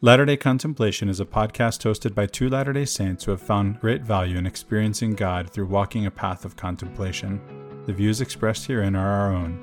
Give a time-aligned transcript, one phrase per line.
[0.00, 3.80] Latter day Contemplation is a podcast hosted by two Latter day Saints who have found
[3.80, 7.40] great value in experiencing God through walking a path of contemplation.
[7.86, 9.58] The views expressed herein are our own.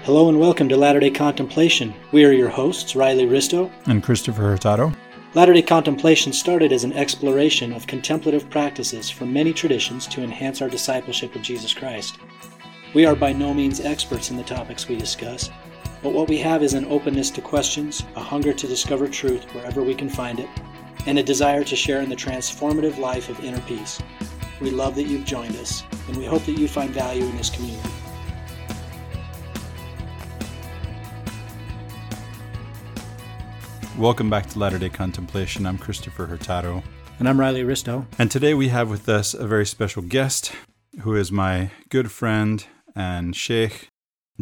[0.00, 1.94] Hello and welcome to Latter day Contemplation.
[2.12, 4.92] We are your hosts, Riley Risto and Christopher Hurtado.
[5.32, 10.60] Latter day Contemplation started as an exploration of contemplative practices from many traditions to enhance
[10.60, 12.18] our discipleship of Jesus Christ.
[12.92, 15.48] We are by no means experts in the topics we discuss
[16.02, 19.82] but what we have is an openness to questions, a hunger to discover truth wherever
[19.82, 20.48] we can find it,
[21.06, 24.00] and a desire to share in the transformative life of inner peace.
[24.60, 27.50] We love that you've joined us, and we hope that you find value in this
[27.50, 27.90] community.
[33.98, 35.66] Welcome back to Latter day Contemplation.
[35.66, 36.84] I'm Christopher Hurtado.
[37.18, 38.06] And I'm Riley Risto.
[38.16, 40.52] And today we have with us a very special guest
[41.00, 43.87] who is my good friend and Sheikh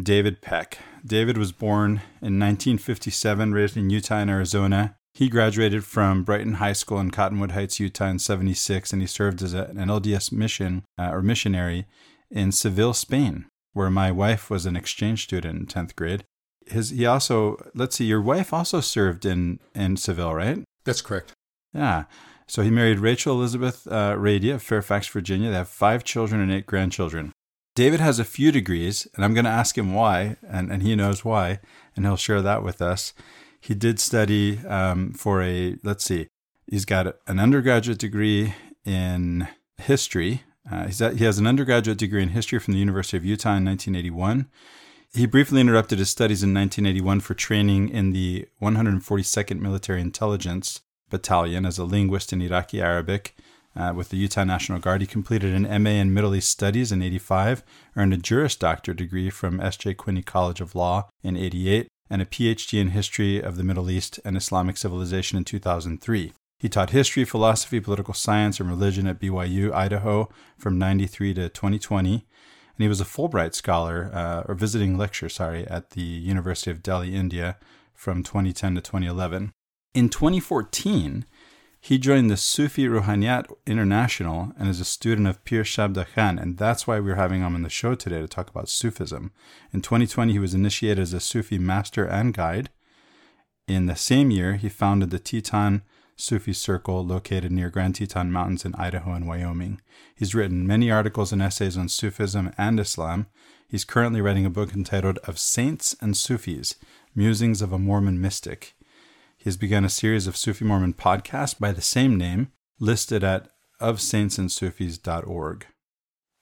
[0.01, 0.79] David Peck.
[1.05, 4.97] David was born in 1957, raised in Utah and Arizona.
[5.15, 9.43] He graduated from Brighton High School in Cottonwood Heights, Utah in 76, and he served
[9.43, 11.87] as a, an LDS mission uh, or missionary
[12.31, 16.25] in Seville, Spain, where my wife was an exchange student in 10th grade.
[16.67, 20.63] His, he also, let's see, your wife also served in, in Seville, right?
[20.85, 21.33] That's correct.
[21.73, 22.05] Yeah.
[22.49, 25.51] So he married Rachel Elizabeth uh, Rady of Fairfax, Virginia.
[25.51, 27.33] They have five children and eight grandchildren.
[27.77, 30.97] David has a few degrees, and I'm going to ask him why, and, and he
[30.97, 31.61] knows why,
[31.95, 33.13] and he'll share that with us.
[33.61, 36.29] He did study um, for a, let's see,
[36.67, 38.55] he's got an undergraduate degree
[38.87, 39.47] in
[39.77, 40.43] history.
[40.73, 43.67] Uh, at, he has an undergraduate degree in history from the University of Utah in
[43.67, 44.49] 1981.
[45.13, 50.81] He briefly interrupted his studies in 1981 for training in the 142nd Military Intelligence
[51.11, 53.37] Battalion as a linguist in Iraqi Arabic
[53.77, 55.01] uh, with the Utah National Guard.
[55.01, 57.63] He completed an MA in Middle East Studies in 85,
[57.97, 59.95] earned a Juris Doctor degree from S.J.
[59.95, 64.19] Quinney College of Law in 88, and a PhD in History of the Middle East
[64.25, 66.33] and Islamic Civilization in 2003.
[66.59, 72.13] He taught history, philosophy, political science, and religion at BYU, Idaho from 93 to 2020.
[72.15, 72.23] And
[72.83, 77.15] he was a Fulbright scholar, uh, or visiting lecturer, sorry, at the University of Delhi,
[77.15, 77.59] India
[77.95, 79.53] from 2010 to 2011.
[79.95, 81.25] In 2014,
[81.87, 86.59] he joined the Sufi Ruhaniyat International and is a student of Pir Shabda Khan, and
[86.59, 89.31] that's why we're having him on the show today to talk about Sufism.
[89.73, 92.71] In 2020, he was initiated as a Sufi master and guide.
[93.69, 95.83] In the same year, he founded the Teton
[96.17, 99.81] Sufi Circle located near Grand Teton Mountains in Idaho and Wyoming.
[100.13, 103.29] He's written many articles and essays on Sufism and Islam.
[103.69, 106.75] He's currently writing a book entitled Of Saints and Sufis
[107.15, 108.76] Musings of a Mormon Mystic.
[109.47, 112.49] He has begun a series of Sufi Mormon podcasts by the same name,
[112.81, 113.49] listed at
[113.81, 115.67] ofsaintsandsufis.org.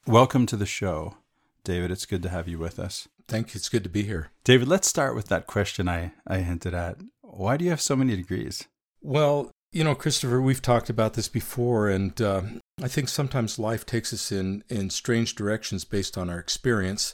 [0.07, 1.17] Welcome to the show,
[1.63, 1.91] David.
[1.91, 3.07] It's good to have you with us.
[3.27, 3.59] Thank you.
[3.59, 4.31] It's good to be here.
[4.43, 6.97] David, let's start with that question I, I hinted at.
[7.21, 8.67] Why do you have so many degrees?
[9.03, 12.43] Well, you know, Christopher, we've talked about this before, and uh,
[12.81, 17.13] I think sometimes life takes us in, in strange directions based on our experience.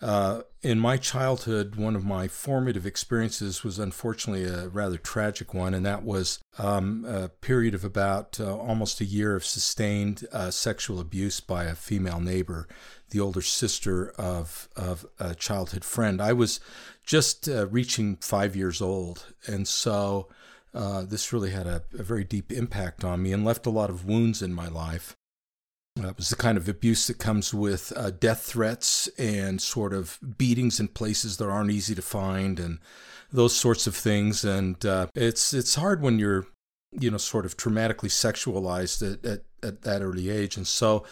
[0.00, 5.74] Uh, in my childhood, one of my formative experiences was unfortunately a rather tragic one,
[5.74, 10.52] and that was um, a period of about uh, almost a year of sustained uh,
[10.52, 12.68] sexual abuse by a female neighbor,
[13.10, 16.22] the older sister of, of a childhood friend.
[16.22, 16.60] I was
[17.04, 20.28] just uh, reaching five years old, and so
[20.76, 23.88] uh, this really had a, a very deep impact on me and left a lot
[23.88, 25.16] of wounds in my life.
[25.98, 29.94] Uh, it was the kind of abuse that comes with uh, death threats and sort
[29.94, 32.78] of beatings in places that aren't easy to find and
[33.32, 34.44] those sorts of things.
[34.44, 36.46] And uh, it's it's hard when you're,
[36.92, 40.58] you know, sort of traumatically sexualized at, at, at that early age.
[40.58, 41.06] And so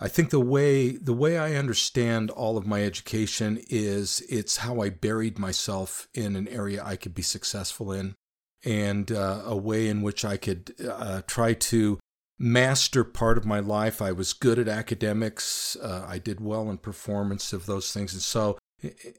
[0.00, 4.80] I think the way the way I understand all of my education is it's how
[4.80, 8.14] I buried myself in an area I could be successful in
[8.64, 11.98] and uh, a way in which I could uh, try to
[12.38, 14.00] master part of my life.
[14.00, 15.76] I was good at academics.
[15.76, 18.58] Uh, I did well in performance of those things, and so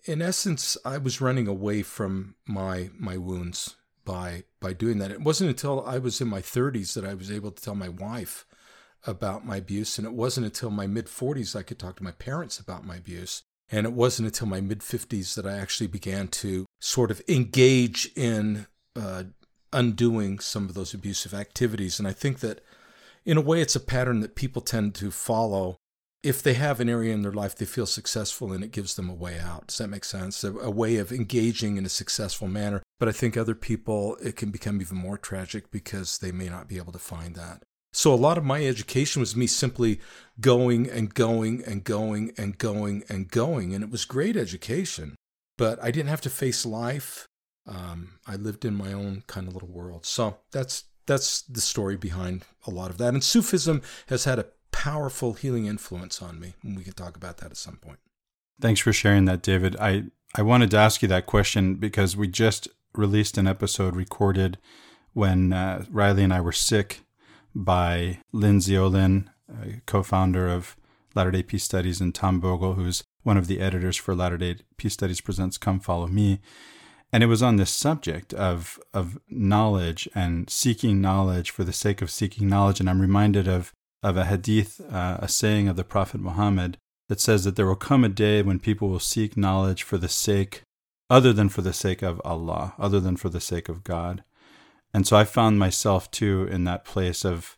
[0.06, 3.76] in essence, I was running away from my my wounds
[4.06, 5.12] by by doing that.
[5.12, 7.90] It wasn't until I was in my 30s that I was able to tell my
[7.90, 8.46] wife
[9.06, 12.12] about my abuse, and it wasn't until my mid 40s I could talk to my
[12.12, 13.44] parents about my abuse.
[13.72, 18.10] And it wasn't until my mid 50s that I actually began to sort of engage
[18.16, 18.66] in
[19.00, 19.24] uh,
[19.72, 22.00] undoing some of those abusive activities.
[22.00, 22.62] And I think that
[23.26, 25.78] in a way, it's a pattern that people tend to follow.
[26.22, 29.10] If they have an area in their life they feel successful and it gives them
[29.10, 29.68] a way out.
[29.68, 30.44] Does that make sense?
[30.44, 32.82] A, a way of engaging in a successful manner.
[33.00, 36.68] But I think other people, it can become even more tragic because they may not
[36.68, 37.64] be able to find that.
[37.94, 40.00] So a lot of my education was me simply
[40.40, 43.74] going and going and going and going and going.
[43.74, 45.16] And it was great education.
[45.60, 47.28] but I didn't have to face life.
[47.70, 50.06] Um, I lived in my own kind of little world.
[50.06, 53.14] So that's that's the story behind a lot of that.
[53.14, 57.38] And Sufism has had a powerful healing influence on me, and we can talk about
[57.38, 58.00] that at some point.
[58.60, 59.76] Thanks for sharing that, David.
[59.80, 60.06] I
[60.36, 64.58] I wanted to ask you that question because we just released an episode recorded
[65.14, 67.02] when uh, Riley and I were sick
[67.56, 69.30] by Lindsay Olin,
[69.86, 70.76] co-founder of
[71.16, 74.58] Latter Day Peace Studies, and Tom Bogle, who's one of the editors for Latter Day
[74.78, 76.40] Peace Studies presents Come Follow Me.
[77.12, 82.02] And it was on this subject of of knowledge and seeking knowledge for the sake
[82.02, 82.80] of seeking knowledge.
[82.80, 86.78] And I'm reminded of of a hadith, uh, a saying of the Prophet Muhammad
[87.10, 90.08] that says that there will come a day when people will seek knowledge for the
[90.08, 90.62] sake
[91.10, 94.24] other than for the sake of Allah, other than for the sake of God.
[94.94, 97.58] And so I found myself too in that place of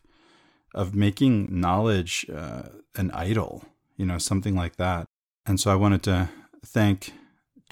[0.74, 2.62] of making knowledge uh,
[2.96, 3.62] an idol,
[3.98, 5.06] you know, something like that.
[5.44, 6.30] And so I wanted to
[6.64, 7.12] thank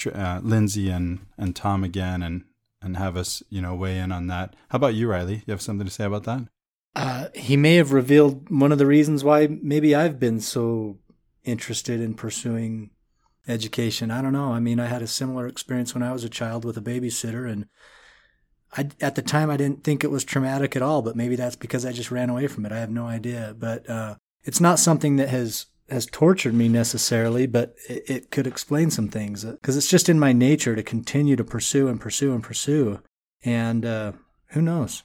[0.06, 2.44] uh, Lindsay and and Tom again, and
[2.82, 4.56] and have us, you know, weigh in on that.
[4.70, 5.42] How about you, Riley?
[5.46, 6.48] You have something to say about that?
[6.96, 10.98] Uh, he may have revealed one of the reasons why maybe I've been so
[11.44, 12.90] interested in pursuing
[13.46, 14.10] education.
[14.10, 14.52] I don't know.
[14.52, 17.50] I mean, I had a similar experience when I was a child with a babysitter,
[17.50, 17.66] and
[18.76, 21.02] I, at the time I didn't think it was traumatic at all.
[21.02, 22.72] But maybe that's because I just ran away from it.
[22.72, 23.54] I have no idea.
[23.58, 28.46] But uh, it's not something that has has tortured me necessarily, but it, it could
[28.46, 32.32] explain some things because it's just in my nature to continue to pursue and pursue
[32.32, 33.00] and pursue.
[33.44, 34.12] And uh,
[34.48, 35.02] who knows?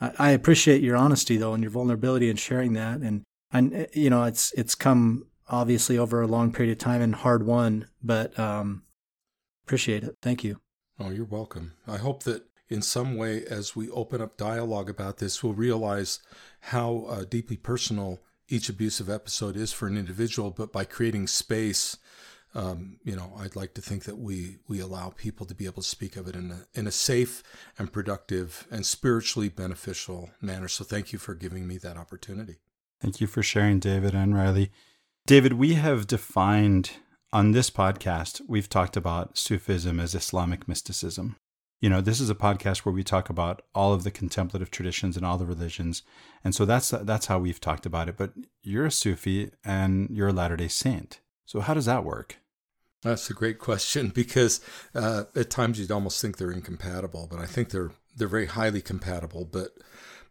[0.00, 3.00] I, I appreciate your honesty though and your vulnerability in sharing that.
[3.00, 3.22] And
[3.52, 7.46] and you know, it's it's come obviously over a long period of time and hard
[7.46, 8.82] won, but um,
[9.64, 10.16] appreciate it.
[10.22, 10.60] Thank you.
[10.98, 11.74] Oh, you're welcome.
[11.86, 16.20] I hope that in some way, as we open up dialogue about this, we'll realize
[16.60, 20.50] how uh, deeply personal each abusive episode is for an individual.
[20.50, 21.96] But by creating space,
[22.54, 25.82] um, you know, I'd like to think that we we allow people to be able
[25.82, 27.42] to speak of it in a in a safe
[27.78, 30.68] and productive and spiritually beneficial manner.
[30.68, 32.56] So thank you for giving me that opportunity.
[33.00, 34.70] Thank you for sharing, David and Riley.
[35.26, 36.92] David, we have defined
[37.32, 41.36] on this podcast, we've talked about Sufism as Islamic mysticism.
[41.80, 45.16] You know, this is a podcast where we talk about all of the contemplative traditions
[45.16, 46.02] and all the religions.
[46.42, 48.16] And so that's that's how we've talked about it.
[48.16, 48.32] But
[48.62, 51.20] you're a Sufi and you're a Latter-day Saint.
[51.44, 52.38] So how does that work?
[53.02, 54.60] That's a great question because
[54.94, 58.80] uh, at times you'd almost think they're incompatible, but I think they're they're very highly
[58.80, 59.44] compatible.
[59.44, 59.72] But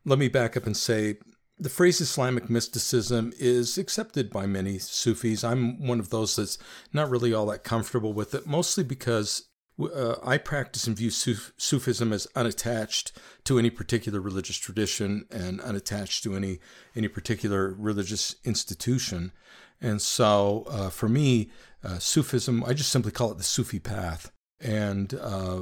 [0.03, 1.17] let me back up and say
[1.57, 5.43] the phrase Islamic mysticism is accepted by many Sufis.
[5.43, 6.57] I'm one of those that's
[6.91, 9.43] not really all that comfortable with it, mostly because
[9.79, 13.11] uh, I practice and view Suf- Sufism as unattached
[13.43, 16.59] to any particular religious tradition and unattached to any
[16.95, 19.31] any particular religious institution.
[19.81, 21.51] And so, uh, for me,
[21.83, 24.31] uh, Sufism, I just simply call it the Sufi path.
[24.61, 25.59] And uh,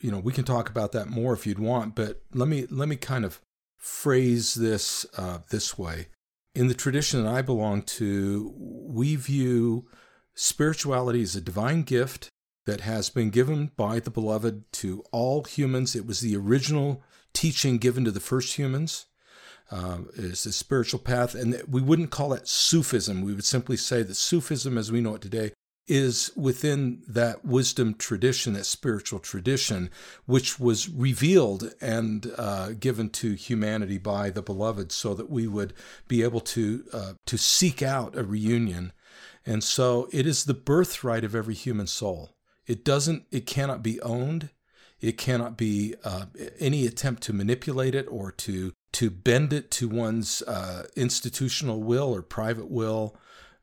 [0.00, 1.94] you know, we can talk about that more if you'd want.
[1.94, 3.40] But let me let me kind of
[3.78, 6.08] phrase this uh, this way.
[6.54, 9.88] In the tradition that I belong to, we view
[10.34, 12.28] spirituality as a divine gift
[12.66, 15.94] that has been given by the beloved to all humans.
[15.94, 17.02] It was the original
[17.32, 19.06] teaching given to the first humans.
[19.70, 23.22] Uh, is the spiritual path, and we wouldn't call it Sufism.
[23.22, 25.52] We would simply say that Sufism, as we know it today,
[25.86, 29.90] is within that wisdom tradition, that spiritual tradition,
[30.26, 35.72] which was revealed and uh, given to humanity by the beloved, so that we would
[36.08, 38.92] be able to uh, to seek out a reunion.
[39.46, 42.33] And so, it is the birthright of every human soul.
[42.66, 43.24] It doesn't.
[43.30, 44.50] It cannot be owned.
[45.00, 46.26] It cannot be uh,
[46.58, 52.14] any attempt to manipulate it or to to bend it to one's uh, institutional will
[52.14, 53.16] or private will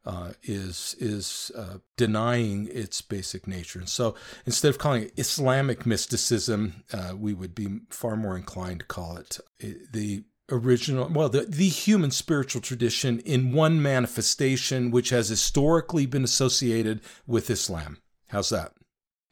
[0.06, 3.80] uh, is is uh, denying its basic nature.
[3.80, 4.16] And so,
[4.46, 9.18] instead of calling it Islamic mysticism, uh, we would be far more inclined to call
[9.18, 15.30] it uh, the original, well, the, the human spiritual tradition in one manifestation, which has
[15.30, 17.98] historically been associated with Islam.
[18.28, 18.74] How's that?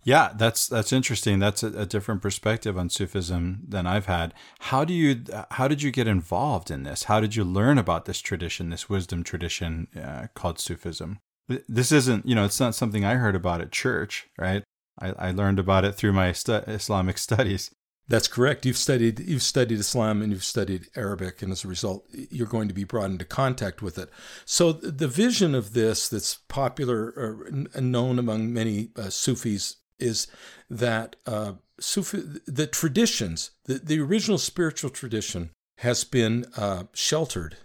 [0.04, 1.40] Yeah, that's that's interesting.
[1.40, 4.34] That's a, a, different perspective on Sufism than I've had.
[4.60, 7.04] How do you how did you get involved in this?
[7.04, 11.20] How did you learn about this tradition, this wisdom tradition uh, called Sufism?
[11.68, 14.64] This isn't, you know, it's not something I heard about at church, right?
[15.02, 17.72] I, I learned about it through my stu- Islamic studies.
[18.08, 18.66] That's correct.
[18.66, 22.68] You've studied you've studied Islam and you've studied Arabic, and as a result, you're going
[22.68, 24.10] to be brought into contact with it.
[24.46, 27.48] So the vision of this, that's popular or
[27.80, 30.28] known among many uh, Sufis is
[30.70, 37.58] that uh, Sufi, the traditions, the, the original spiritual tradition, has been uh, sheltered,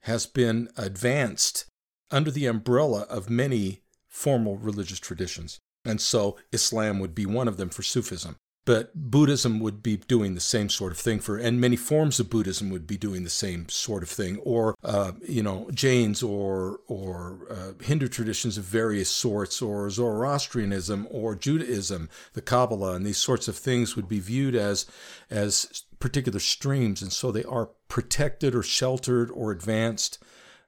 [0.00, 1.66] has been advanced
[2.10, 5.58] under the umbrella of many formal religious traditions.
[5.84, 8.36] And so Islam would be one of them for Sufism.
[8.70, 12.30] But Buddhism would be doing the same sort of thing for, and many forms of
[12.30, 16.78] Buddhism would be doing the same sort of thing, or uh, you know, Jains or
[16.86, 23.18] or uh, Hindu traditions of various sorts, or Zoroastrianism or Judaism, the Kabbalah, and these
[23.18, 24.86] sorts of things would be viewed as
[25.30, 30.22] as particular streams, and so they are protected or sheltered or advanced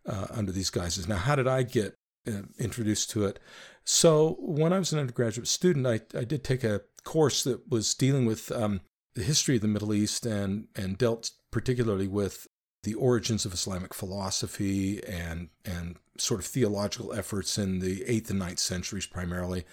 [0.07, 1.07] uh, under these guises.
[1.07, 1.95] Now, how did I get
[2.27, 3.39] uh, introduced to it?
[3.85, 7.95] So, when I was an undergraduate student, I, I did take a course that was
[7.95, 8.81] dealing with um,
[9.15, 12.47] the history of the Middle East and, and dealt particularly with
[12.83, 18.39] the origins of Islamic philosophy and, and sort of theological efforts in the 8th and
[18.39, 19.65] ninth centuries primarily.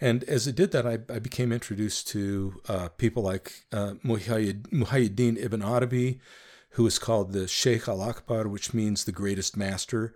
[0.00, 5.42] And as it did that, I, I became introduced to uh, people like uh, Muhyiddin
[5.42, 6.20] ibn Arabi,
[6.70, 10.14] who is called the Sheikh al Akbar, which means the greatest master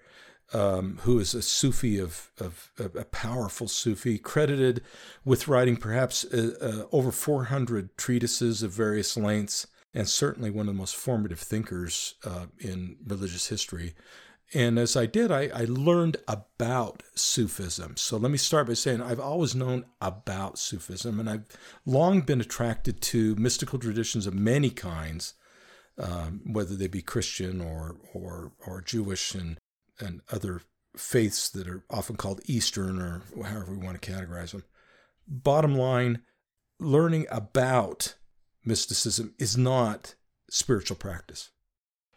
[0.52, 4.82] um, who is a Sufi of, of, of, a powerful Sufi, credited
[5.24, 10.74] with writing perhaps uh, uh, over 400 treatises of various lengths, and certainly one of
[10.74, 13.94] the most formative thinkers uh, in religious history.
[14.52, 17.96] And as I did, I, I, learned about Sufism.
[17.96, 21.46] So let me start by saying I've always known about Sufism, and I've
[21.86, 25.34] long been attracted to mystical traditions of many kinds,
[25.98, 29.58] um, whether they be Christian or or or Jewish and
[30.04, 30.62] and other
[30.96, 34.64] faiths that are often called Eastern or however we want to categorize them.
[35.26, 36.22] Bottom line,
[36.78, 38.14] learning about
[38.64, 40.14] mysticism is not
[40.50, 41.50] spiritual practice.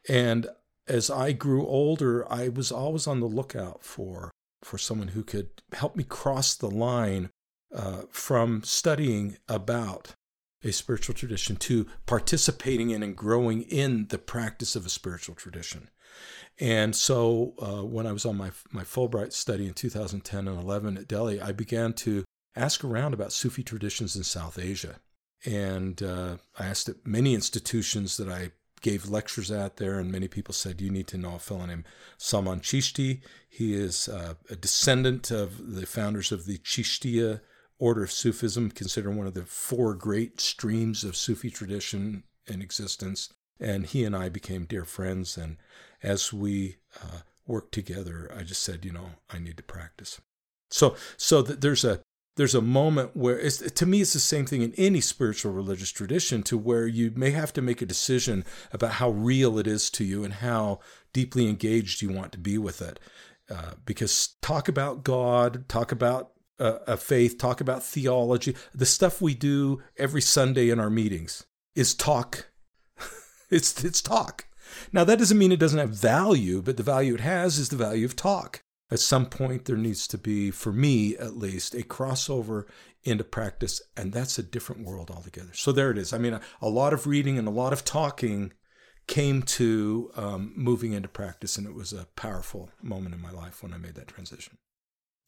[0.07, 0.47] And
[0.87, 4.31] as I grew older, I was always on the lookout for
[4.63, 7.29] for someone who could help me cross the line
[7.73, 10.15] uh, from studying about
[10.63, 15.89] a spiritual tradition to participating in and growing in the practice of a spiritual tradition.
[16.59, 20.97] And so uh, when I was on my, my Fulbright study in 2010 and 11
[20.97, 22.23] at Delhi, I began to
[22.55, 24.99] ask around about Sufi traditions in South Asia.
[25.45, 30.27] And uh, I asked at many institutions that I gave lectures at there, and many
[30.27, 31.85] people said, You need to know a fellow named
[32.17, 33.21] Salman Chishti.
[33.47, 37.41] He is uh, a descendant of the founders of the Chishtiya
[37.79, 43.31] order of Sufism, considered one of the four great streams of Sufi tradition in existence.
[43.59, 45.37] And he and I became dear friends.
[45.37, 45.57] And
[46.03, 50.21] as we uh, worked together, I just said, you know, I need to practice.
[50.69, 52.01] So, so that there's a
[52.37, 55.91] there's a moment where it's, to me it's the same thing in any spiritual religious
[55.91, 59.89] tradition to where you may have to make a decision about how real it is
[59.89, 60.79] to you and how
[61.13, 62.99] deeply engaged you want to be with it
[63.49, 69.21] uh, because talk about god talk about uh, a faith talk about theology the stuff
[69.21, 71.45] we do every sunday in our meetings
[71.75, 72.46] is talk
[73.49, 74.47] it's it's talk
[74.91, 77.75] now, that doesn't mean it doesn't have value, but the value it has is the
[77.75, 78.61] value of talk.
[78.89, 82.63] At some point, there needs to be, for me at least, a crossover
[83.03, 85.51] into practice, and that's a different world altogether.
[85.53, 86.13] So there it is.
[86.13, 88.53] I mean, a, a lot of reading and a lot of talking
[89.07, 93.61] came to um, moving into practice, and it was a powerful moment in my life
[93.61, 94.57] when I made that transition.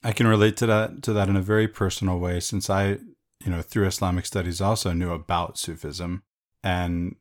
[0.03, 2.99] I can relate to that to that in a very personal way, since I,
[3.43, 6.23] you know, through Islamic studies also knew about Sufism,
[6.63, 7.15] and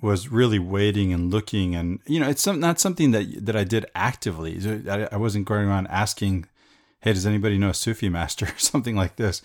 [0.00, 3.64] was really waiting and looking and you know it's some, not something that that I
[3.64, 4.60] did actively.
[4.88, 6.46] I, I wasn't going around asking
[7.00, 8.46] hey does anybody know a Sufi master?
[8.54, 9.42] or something like this.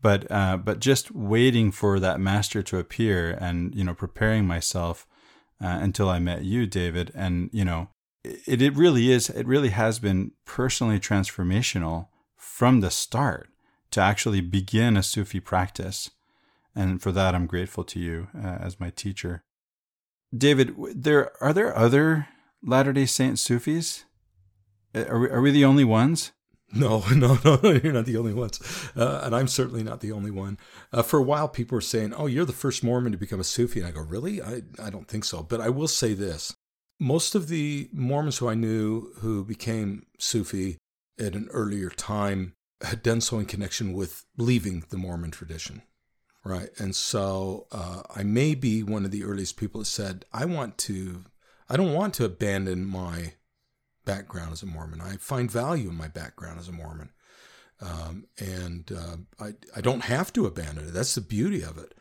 [0.00, 5.06] But uh, but just waiting for that master to appear and you know preparing myself
[5.62, 7.12] uh, until I met you David.
[7.14, 7.88] And you know
[8.24, 13.48] it, it really is it really has been personally transformational from the start
[13.92, 16.10] to actually begin a Sufi practice.
[16.74, 19.44] And for that I'm grateful to you uh, as my teacher
[20.36, 22.28] David, there are there other
[22.62, 24.04] Latter Day Saint Sufis?
[24.94, 26.32] Are we, are we the only ones?
[26.74, 28.60] No, no, no, no, you're not the only ones.
[28.96, 30.58] Uh, and I'm certainly not the only one.
[30.92, 33.44] Uh, for a while, people were saying, oh, you're the first Mormon to become a
[33.44, 33.80] Sufi.
[33.80, 34.40] And I go, really?
[34.40, 35.42] I, I don't think so.
[35.42, 36.54] But I will say this
[36.98, 40.78] most of the Mormons who I knew who became Sufi
[41.18, 45.82] at an earlier time had done so in connection with leaving the Mormon tradition.
[46.44, 46.70] Right.
[46.78, 50.76] And so uh, I may be one of the earliest people that said, I want
[50.78, 51.24] to,
[51.68, 53.34] I don't want to abandon my
[54.04, 55.00] background as a Mormon.
[55.00, 57.10] I find value in my background as a Mormon.
[57.80, 60.92] Um, and uh, I, I don't have to abandon it.
[60.92, 61.94] That's the beauty of it.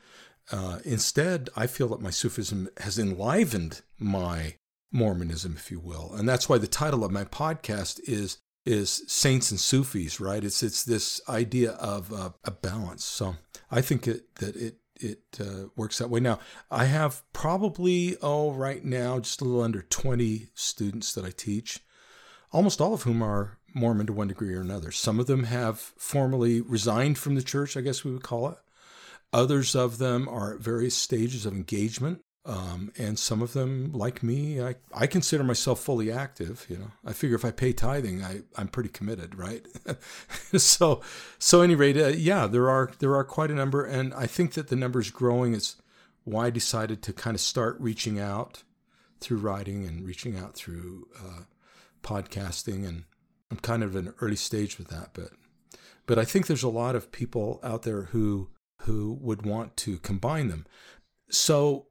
[0.51, 4.55] Uh, instead, I feel that my Sufism has enlivened my
[4.91, 6.13] Mormonism, if you will.
[6.13, 10.44] And that's why the title of my podcast is is saints and Sufis, right?
[10.44, 13.03] It's it's this idea of uh, a balance.
[13.03, 13.36] So
[13.70, 16.20] I think it, that it it uh, works that way.
[16.20, 16.39] Now
[16.70, 21.80] I have probably oh right now just a little under twenty students that I teach,
[22.51, 24.91] almost all of whom are Mormon to one degree or another.
[24.91, 28.58] Some of them have formally resigned from the church, I guess we would call it.
[29.34, 32.22] Others of them are at various stages of engagement.
[32.43, 36.65] Um, and some of them, like me, I, I consider myself fully active.
[36.69, 39.63] You know, I figure if I pay tithing, I, I'm pretty committed, right?
[40.57, 41.01] so,
[41.38, 44.53] so any rate, uh, yeah, there are there are quite a number, and I think
[44.53, 45.53] that the number is growing.
[45.53, 45.75] Is
[46.24, 48.63] why I decided to kind of start reaching out
[49.19, 51.43] through writing and reaching out through uh,
[52.01, 53.03] podcasting, and
[53.51, 55.29] I'm kind of in an early stage with that, but
[56.07, 58.50] but I think there's a lot of people out there who
[58.81, 60.65] who would want to combine them.
[61.29, 61.86] So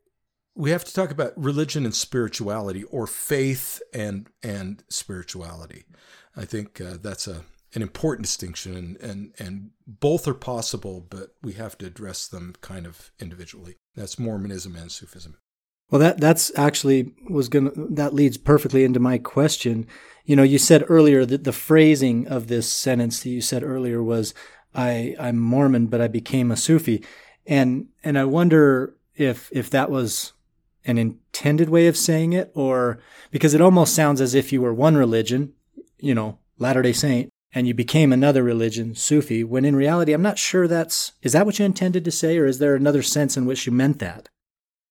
[0.61, 5.87] we have to talk about religion and spirituality, or faith and and spirituality.
[6.37, 11.31] I think uh, that's a an important distinction, and, and and both are possible, but
[11.43, 13.77] we have to address them kind of individually.
[13.95, 15.39] That's Mormonism and Sufism.
[15.91, 19.87] Well, that that's actually was gonna that leads perfectly into my question.
[20.27, 24.03] You know, you said earlier that the phrasing of this sentence that you said earlier
[24.03, 24.35] was,
[24.75, 27.03] "I I'm Mormon, but I became a Sufi,"
[27.47, 30.35] and and I wonder if if that was
[30.85, 32.99] an intended way of saying it, or
[33.31, 35.53] because it almost sounds as if you were one religion,
[35.99, 40.23] you know, Latter day Saint, and you became another religion, Sufi, when in reality, I'm
[40.23, 43.37] not sure that's, is that what you intended to say, or is there another sense
[43.37, 44.29] in which you meant that?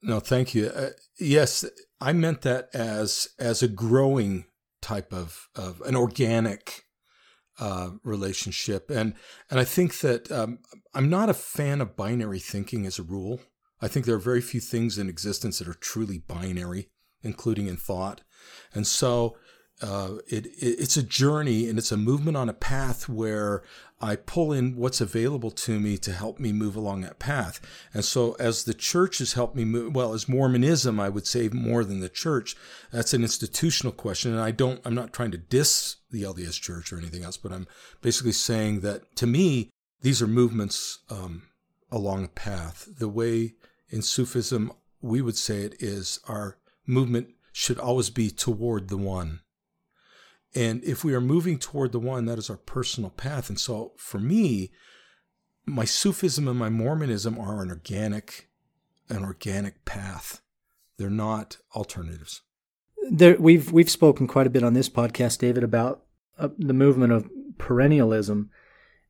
[0.01, 0.67] No, thank you.
[0.67, 1.65] Uh, yes,
[1.99, 4.45] I meant that as as a growing
[4.81, 6.85] type of, of an organic
[7.59, 9.13] uh, relationship, and
[9.49, 10.59] and I think that um,
[10.93, 13.41] I'm not a fan of binary thinking as a rule.
[13.81, 16.89] I think there are very few things in existence that are truly binary,
[17.23, 18.21] including in thought.
[18.73, 19.35] And so
[19.81, 23.63] uh, it, it, it's a journey and it's a movement on a path where
[24.01, 27.59] I pull in what's available to me to help me move along that path.
[27.93, 31.49] And so, as the church has helped me move, well, as Mormonism, I would say
[31.49, 32.55] more than the church.
[32.91, 34.79] That's an institutional question, and I don't.
[34.85, 37.67] I'm not trying to diss the LDS Church or anything else, but I'm
[38.01, 39.69] basically saying that to me,
[40.01, 41.43] these are movements um,
[41.91, 42.87] along a path.
[42.97, 43.55] The way
[43.89, 49.41] in Sufism, we would say it is our movement should always be toward the one.
[50.55, 53.49] And if we are moving toward the one, that is our personal path.
[53.49, 54.71] And so for me,
[55.65, 58.49] my Sufism and my Mormonism are an organic,
[59.09, 60.41] an organic path.
[60.97, 62.41] They're not alternatives.
[63.11, 66.03] There, we've we've spoken quite a bit on this podcast, David, about
[66.37, 68.49] uh, the movement of perennialism,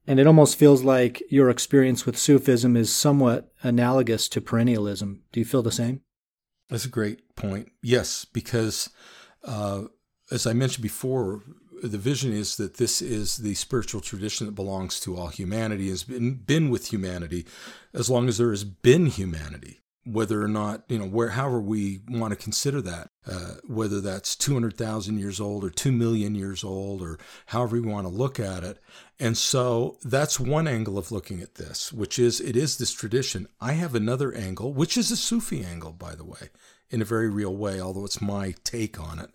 [0.10, 5.20] and it almost feels like your experience with Sufism is somewhat analogous to perennialism.
[5.32, 6.02] Do you feel the same?
[6.68, 7.72] That's a great point.
[7.84, 8.90] Yes, because
[9.44, 9.84] uh,
[10.32, 11.44] as I mentioned before,
[11.84, 16.04] the vision is that this is the spiritual tradition that belongs to all humanity, has
[16.04, 17.46] been, been with humanity
[17.94, 22.02] as long as there has been humanity whether or not you know where however we
[22.10, 27.02] want to consider that uh, whether that's 200,000 years old or 2 million years old
[27.02, 28.80] or however we want to look at it.
[29.20, 33.48] And so that's one angle of looking at this which is it is this tradition.
[33.62, 36.50] I have another angle which is a sufi angle by the way
[36.90, 39.30] in a very real way although it's my take on it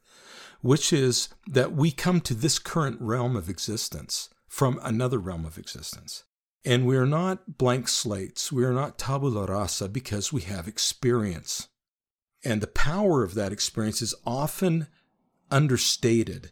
[0.61, 5.59] which is that we come to this current realm of existence from another realm of
[5.59, 6.25] existence
[6.65, 8.51] and we are not blank slates.
[8.51, 11.69] We are not tabula rasa because we have experience.
[12.45, 14.87] And the power of that experience is often
[15.51, 16.51] understated.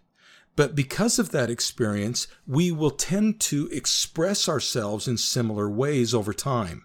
[0.54, 6.34] But because of that experience, we will tend to express ourselves in similar ways over
[6.34, 6.84] time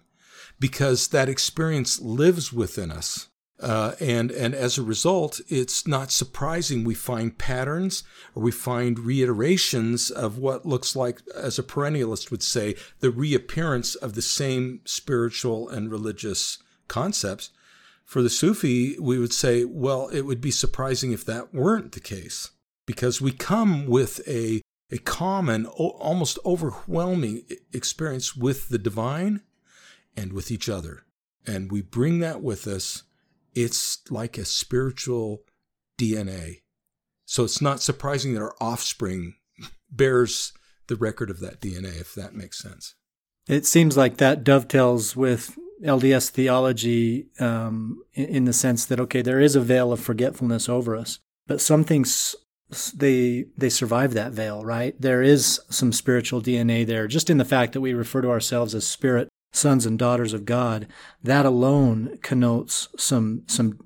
[0.58, 3.28] because that experience lives within us.
[3.60, 9.00] Uh, and and as a result, it's not surprising we find patterns or we find
[9.00, 14.80] reiterations of what looks like, as a perennialist would say, the reappearance of the same
[14.84, 17.50] spiritual and religious concepts.
[18.04, 22.00] For the Sufi, we would say, well, it would be surprising if that weren't the
[22.00, 22.52] case,
[22.86, 27.42] because we come with a a common, almost overwhelming
[27.72, 29.42] experience with the divine
[30.16, 31.04] and with each other,
[31.44, 33.02] and we bring that with us
[33.54, 35.42] it's like a spiritual
[35.98, 36.62] DNA.
[37.24, 39.34] So it's not surprising that our offspring
[39.90, 40.52] bears
[40.86, 42.94] the record of that DNA, if that makes sense.
[43.46, 49.40] It seems like that dovetails with LDS theology um, in, the sense that, okay, there
[49.40, 52.34] is a veil of forgetfulness over us, but some things
[52.94, 54.94] they they survive that veil, right?
[55.00, 58.74] There is some spiritual DNA there, just in the fact that we refer to ourselves
[58.74, 60.86] as spirit sons and daughters of God,
[61.22, 63.78] that alone connotes some some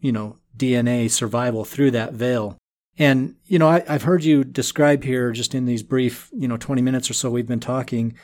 [0.00, 2.56] you know DNA survival through that veil.
[2.96, 6.56] And you know, I, have heard you describe here just in these brief you know
[6.56, 8.14] 20 minutes or so we've been talking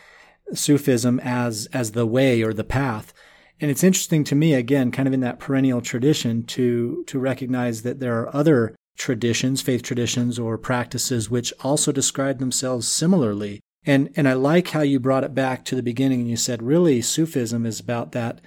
[0.52, 3.12] Sufism as as the way or the path.
[3.60, 7.82] And it's interesting to me again, kind of in that perennial tradition, to to recognize
[7.82, 13.60] that there are other traditions, faith traditions, or practices which also describe themselves similarly.
[13.86, 16.62] And and I like how you brought it back to the beginning and you said
[16.62, 18.40] really Sufism is about that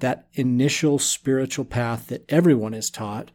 [0.00, 3.30] that initial spiritual path that everyone is taught.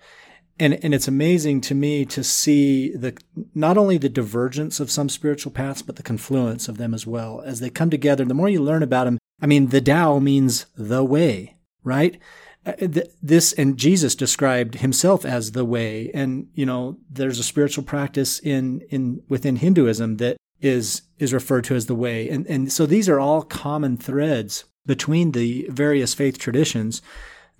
[0.59, 3.17] And and it's amazing to me to see the
[3.53, 7.41] not only the divergence of some spiritual paths, but the confluence of them as well.
[7.41, 10.67] As they come together, the more you learn about them, I mean, the Tao means
[10.77, 12.19] the way, right?
[12.65, 12.73] Uh,
[13.21, 18.39] this and Jesus described himself as the way and you know there's a spiritual practice
[18.39, 22.85] in in within Hinduism that is is referred to as the way and and so
[22.85, 27.01] these are all common threads between the various faith traditions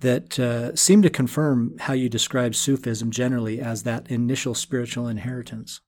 [0.00, 5.80] that uh, seem to confirm how you describe Sufism generally as that initial spiritual inheritance.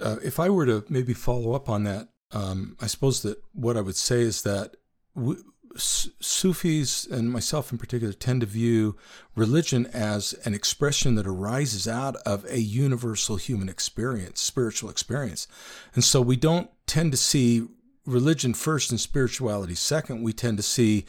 [0.00, 3.76] Uh, if I were to maybe follow up on that, um, I suppose that what
[3.76, 4.76] I would say is that
[5.14, 5.36] we,
[5.76, 8.96] Sufis and myself in particular tend to view
[9.34, 15.48] religion as an expression that arises out of a universal human experience, spiritual experience.
[15.94, 17.66] And so we don't tend to see
[18.04, 20.22] religion first and spirituality second.
[20.22, 21.06] We tend to see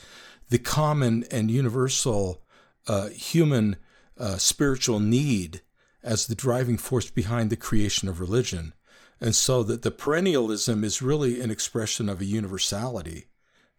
[0.49, 2.43] the common and universal
[2.87, 3.77] uh, human
[4.17, 5.61] uh, spiritual need
[6.03, 8.73] as the driving force behind the creation of religion.
[9.19, 13.27] And so that the perennialism is really an expression of a universality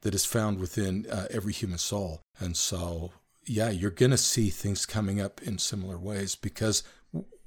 [0.04, 2.22] that is found within uh, every human soul.
[2.38, 3.10] And so,
[3.46, 6.84] yeah, you're going to see things coming up in similar ways because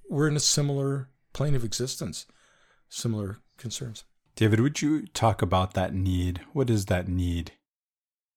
[0.09, 2.25] we're in a similar plane of existence,
[2.89, 4.03] similar concerns.
[4.35, 6.41] David, would you talk about that need?
[6.53, 7.51] What is that need?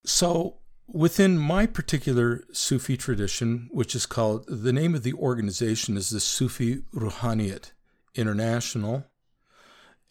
[0.04, 6.10] So, within my particular Sufi tradition, which is called the name of the organization is
[6.10, 7.72] the Sufi Ruhaniyat
[8.14, 9.06] International,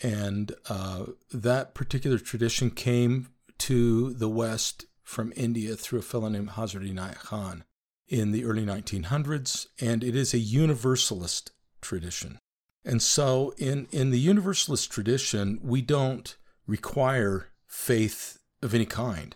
[0.02, 3.28] and uh, that particular tradition came
[3.60, 7.64] to the West from India through a fellow named Hazrat Inayat Khan
[8.08, 12.40] in the early 1900s, and it is a universalist tradition.
[12.84, 19.36] And so, in, in the universalist tradition, we don't require faith of any kind.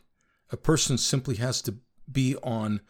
[0.52, 1.76] A person simply has to
[2.12, 2.82] be on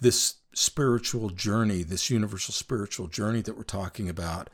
[0.00, 4.50] this spiritual journey, this universal spiritual journey that we're talking about.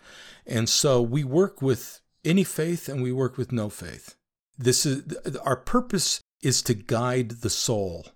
[0.47, 4.15] And so, we work with any faith and we work with no faith.
[4.61, 5.03] This is
[5.39, 8.07] our purpose is to guide the soul.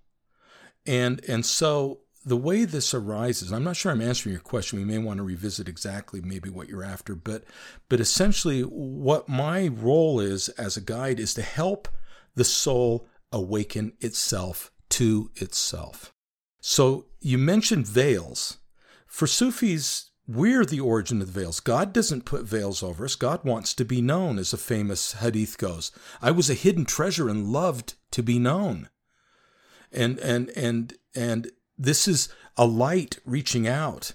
[0.87, 4.79] And and so the way this arises, I'm not sure I'm answering your question.
[4.79, 7.45] We may want to revisit exactly maybe what you're after, but
[7.89, 11.89] but essentially what my role is as a guide is to help
[12.35, 16.13] the soul awaken itself to itself.
[16.61, 18.59] So you mentioned veils.
[19.07, 21.61] For Sufis, we're the origin of the veils.
[21.61, 23.15] God doesn't put veils over us.
[23.15, 25.93] God wants to be known, as a famous hadith goes.
[26.23, 28.89] I was a hidden treasure and loved to be known.
[29.93, 34.13] And and and and this is a light reaching out.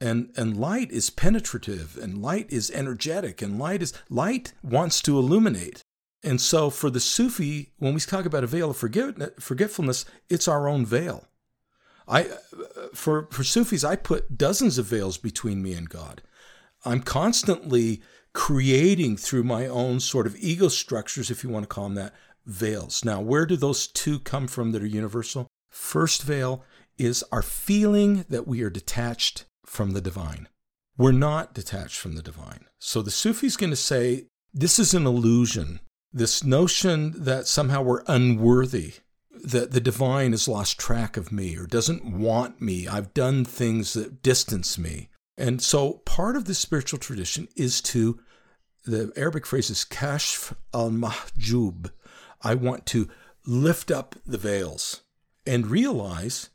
[0.00, 5.18] And and light is penetrative and light is energetic and light is light wants to
[5.18, 5.82] illuminate.
[6.22, 10.68] And so for the Sufi, when we talk about a veil of forgetfulness, it's our
[10.68, 11.26] own veil.
[12.10, 12.24] I,
[12.92, 16.22] for, for Sufis, I put dozens of veils between me and God.
[16.84, 21.84] I'm constantly creating through my own sort of ego structures, if you want to call
[21.84, 22.14] them that,
[22.46, 23.04] veils.
[23.04, 25.46] Now, where do those two come from that are universal?
[25.70, 26.64] First veil
[26.98, 30.48] is our feeling that we are detached from the divine.
[30.96, 32.66] We're not detached from the divine.
[32.78, 35.80] So the Sufi is going to say this is an illusion.
[36.12, 38.94] This notion that somehow we're unworthy
[39.44, 42.86] that the divine has lost track of me or doesn't want me.
[42.86, 45.08] I've done things that distance me.
[45.36, 48.20] And so part of the spiritual tradition is to,
[48.84, 51.90] the Arabic phrase is kashf al mahjub.
[52.42, 53.08] I want to
[53.46, 55.02] lift up the veils
[55.46, 56.50] and realize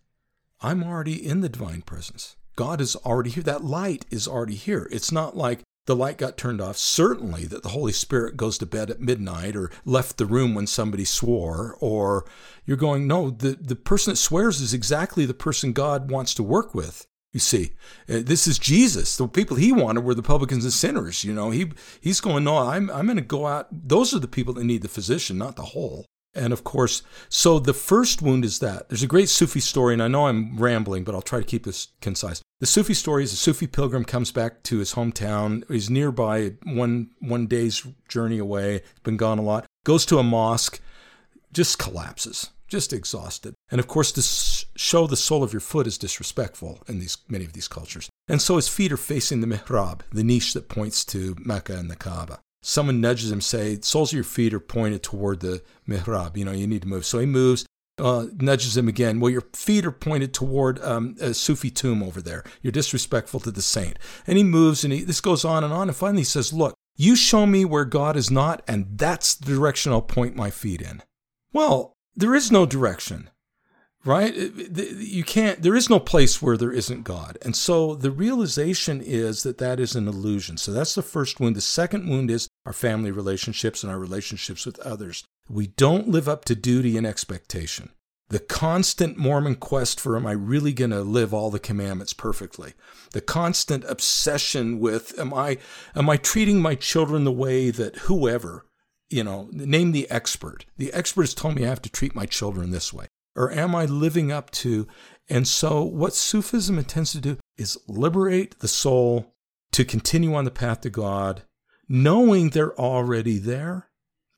[0.61, 2.35] I'm already in the divine presence.
[2.55, 3.43] God is already here.
[3.43, 4.87] That light is already here.
[4.91, 6.77] It's not like the light got turned off.
[6.77, 10.67] Certainly, that the Holy Spirit goes to bed at midnight or left the room when
[10.67, 12.25] somebody swore, or
[12.65, 16.43] you're going, no, the, the person that swears is exactly the person God wants to
[16.43, 17.07] work with.
[17.33, 17.71] You see,
[18.07, 19.17] uh, this is Jesus.
[19.17, 21.25] The people he wanted were the publicans and sinners.
[21.25, 21.69] You know, he
[21.99, 23.67] he's going, no, I'm I'm going to go out.
[23.71, 26.05] Those are the people that need the physician, not the whole.
[26.35, 28.89] And of course, so the first wound is that.
[28.89, 31.63] There's a great Sufi story, and I know I'm rambling, but I'll try to keep
[31.63, 32.41] this concise.
[32.59, 35.63] The Sufi story is a Sufi pilgrim comes back to his hometown.
[35.69, 38.81] He's nearby, one one day's journey away.
[39.03, 39.65] Been gone a lot.
[39.85, 40.81] Goes to a mosque,
[41.53, 43.53] just collapses, just exhausted.
[43.71, 44.21] And of course, to
[44.77, 48.09] show the sole of your foot is disrespectful in these many of these cultures.
[48.27, 51.89] And so his feet are facing the mihrab, the niche that points to Mecca and
[51.89, 56.35] the Kaaba someone nudges him, say, soles of your feet are pointed toward the mihrab.
[56.35, 57.05] You know, you need to move.
[57.05, 57.65] So he moves.
[57.97, 59.19] uh, nudges him again.
[59.19, 62.43] Well, your feet are pointed toward um, a Sufi tomb over there.
[62.61, 63.97] You're disrespectful to the saint.
[64.27, 65.87] And he moves and he, this goes on and on.
[65.87, 69.53] And finally he says, Look, you show me where God is not, and that's the
[69.53, 71.03] direction I'll point my feet in.
[71.53, 73.29] Well, there is no direction,
[74.05, 74.33] right?
[74.33, 77.37] You can't, there is no place where there isn't God.
[77.41, 80.57] And so the realization is that that is an illusion.
[80.57, 81.55] So that's the first wound.
[81.55, 85.23] The second wound is our family relationships and our relationships with others.
[85.49, 87.91] We don't live up to duty and expectation.
[88.29, 92.73] The constant Mormon quest for am I really going to live all the commandments perfectly?
[93.11, 95.59] The constant obsession with am I
[95.95, 98.65] am I treating my children the way that whoever,
[99.09, 100.65] you know, name the expert.
[100.77, 103.05] The expert has told me I have to treat my children this way.
[103.35, 104.87] Or am I living up to
[105.29, 109.33] and so what Sufism intends to do is liberate the soul
[109.71, 111.43] to continue on the path to God,
[111.87, 113.89] knowing they're already there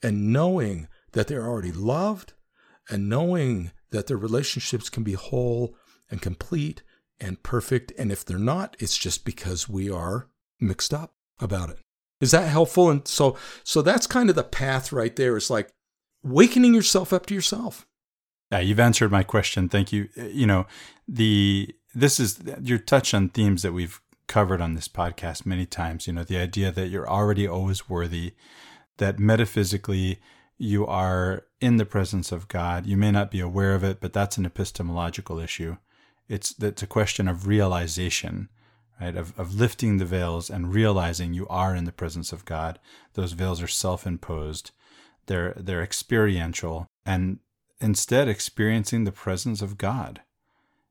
[0.04, 2.34] and knowing that they're already loved
[2.90, 5.76] and knowing that their relationships can be whole
[6.10, 6.84] and complete
[7.20, 7.92] and perfect.
[7.98, 10.30] And if they're not, it's just because we are
[10.60, 11.80] mixed up about it.
[12.20, 12.90] Is that helpful?
[12.90, 15.38] And so, so that's kind of the path right there.
[15.38, 15.70] It's like
[16.24, 17.86] wakening yourself up to yourself.
[18.52, 19.70] Yeah, you've answered my question.
[19.70, 20.10] Thank you.
[20.18, 20.66] Uh, you know,
[21.08, 26.08] the this is you're touch on themes that we've covered on this podcast many times.
[26.08, 28.34] You know, the idea that you're already always worthy,
[28.98, 30.20] that metaphysically
[30.58, 32.86] you are in the presence of God.
[32.86, 35.78] You may not be aware of it, but that's an epistemological issue.
[36.28, 38.50] It's that's a question of realization,
[39.00, 39.16] right?
[39.16, 42.80] Of of lifting the veils and realizing you are in the presence of God.
[43.14, 44.72] Those veils are self-imposed.
[45.28, 47.40] They're they're experiential and
[47.80, 50.22] instead experiencing the presence of God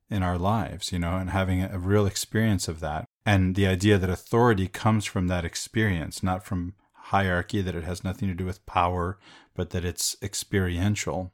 [0.09, 3.07] in our lives, you know, and having a real experience of that.
[3.27, 8.05] And the idea that authority comes from that experience, not from hierarchy, that it has
[8.05, 9.19] nothing to do with power,
[9.57, 11.33] but that it's experiential.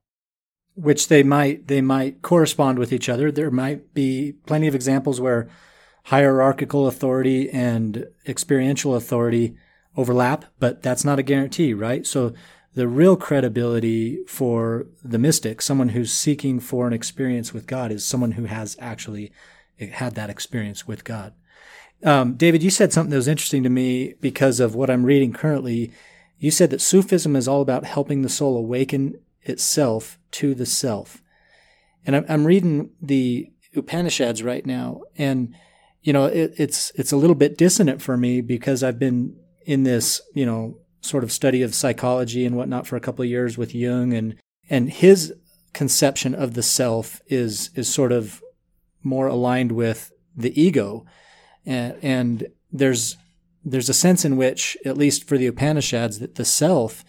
[0.74, 3.30] Which they might they might correspond with each other.
[3.30, 5.50] There might be plenty of examples where
[6.04, 9.54] hierarchical authority and experiential authority
[9.94, 12.06] overlap, but that's not a guarantee, right?
[12.06, 12.32] So
[12.74, 18.02] the real credibility for the mystic, someone who's seeking for an experience with God, is
[18.02, 19.30] someone who has actually
[19.78, 21.34] had that experience with God.
[22.04, 25.32] Um, David, you said something that was interesting to me because of what I'm reading
[25.32, 25.92] currently.
[26.38, 31.22] You said that Sufism is all about helping the soul awaken itself to the self.
[32.04, 35.54] And I'm, I'm reading the Upanishads right now, and
[36.02, 39.84] you know it, it's it's a little bit dissonant for me because I've been in
[39.84, 43.56] this you know sort of study of psychology and whatnot for a couple of years
[43.56, 44.36] with Jung, and
[44.68, 45.32] and his
[45.72, 48.42] conception of the self is is sort of
[49.02, 51.06] more aligned with the ego
[51.64, 53.16] and, and there's
[53.64, 57.04] there's a sense in which, at least for the Upanishads, that the self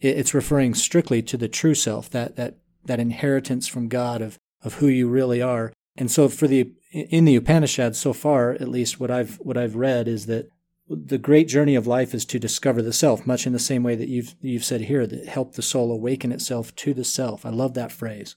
[0.00, 4.74] it's referring strictly to the true self, that that that inheritance from God of of
[4.74, 5.72] who you really are.
[5.96, 9.76] And so, for the in the Upanishads so far, at least what I've what I've
[9.76, 10.48] read is that
[10.88, 13.94] the great journey of life is to discover the self, much in the same way
[13.94, 17.44] that you've you've said here, that help the soul awaken itself to the self.
[17.44, 18.36] I love that phrase.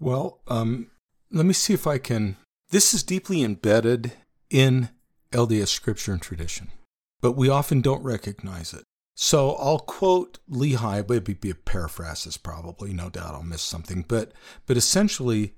[0.00, 0.90] Well, um,
[1.30, 2.36] let me see if I can.
[2.70, 4.12] This is deeply embedded
[4.50, 4.88] in
[5.32, 6.68] LDS scripture and tradition,
[7.20, 8.84] but we often don't recognize it.
[9.14, 14.04] So I'll quote Lehi, but it'd be a paraphrasis probably, no doubt I'll miss something,
[14.06, 14.32] but
[14.66, 15.54] but essentially,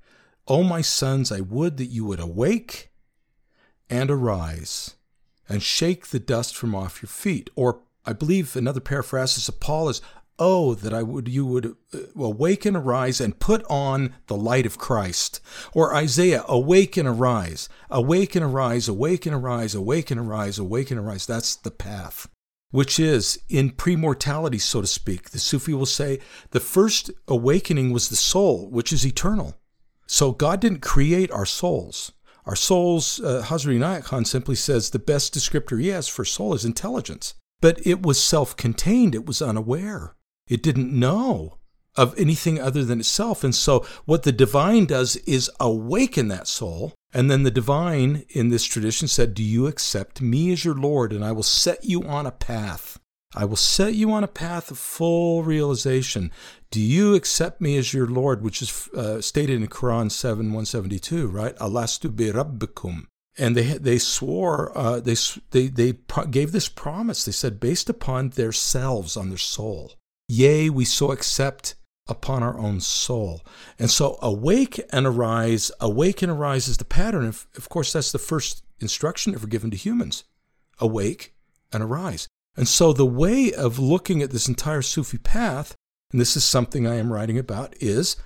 [0.46, 2.90] O my sons, I would that you would awake
[3.90, 4.94] and arise
[5.48, 7.50] and shake the dust from off your feet.
[7.56, 10.00] Or I believe another paraphrasis of Paul is,
[10.40, 14.78] Oh, that I would you would uh, awaken, arise, and put on the light of
[14.78, 15.40] Christ.
[15.72, 21.26] Or Isaiah, awaken, arise, awaken, arise, awaken, arise, awaken, arise, awaken, arise.
[21.26, 22.28] That's the path,
[22.70, 25.30] which is in premortality, so to speak.
[25.30, 26.20] The Sufi will say
[26.52, 29.56] the first awakening was the soul, which is eternal.
[30.06, 32.12] So God didn't create our souls.
[32.46, 36.54] Our souls, uh, Hazrat Inayat Khan simply says the best descriptor he has for soul
[36.54, 37.34] is intelligence.
[37.60, 40.14] But it was self contained, it was unaware.
[40.48, 41.58] It didn't know
[41.98, 43.42] of anything other than itself.
[43.42, 46.94] And so, what the divine does is awaken that soul.
[47.12, 51.12] And then the divine in this tradition said, Do you accept me as your Lord?
[51.12, 52.98] And I will set you on a path.
[53.34, 56.30] I will set you on a path of full realization.
[56.70, 61.26] Do you accept me as your Lord, which is uh, stated in Quran 7 172,
[61.28, 61.56] right?
[61.56, 63.06] Alastu bi rabbikum.
[63.36, 65.16] And they they swore uh, they
[65.50, 65.98] they they
[66.30, 67.24] gave this promise.
[67.24, 69.92] They said based upon their selves on their soul
[70.28, 71.74] Yea, we so accept
[72.06, 73.42] upon our own soul.
[73.78, 77.26] And so awake and arise, awake and arise is the pattern.
[77.26, 80.24] Of, of course, that's the first instruction ever given to humans.
[80.78, 81.34] Awake
[81.72, 82.28] and arise.
[82.56, 85.74] And so the way of looking at this entire Sufi path,
[86.12, 88.16] and this is something I am writing about, is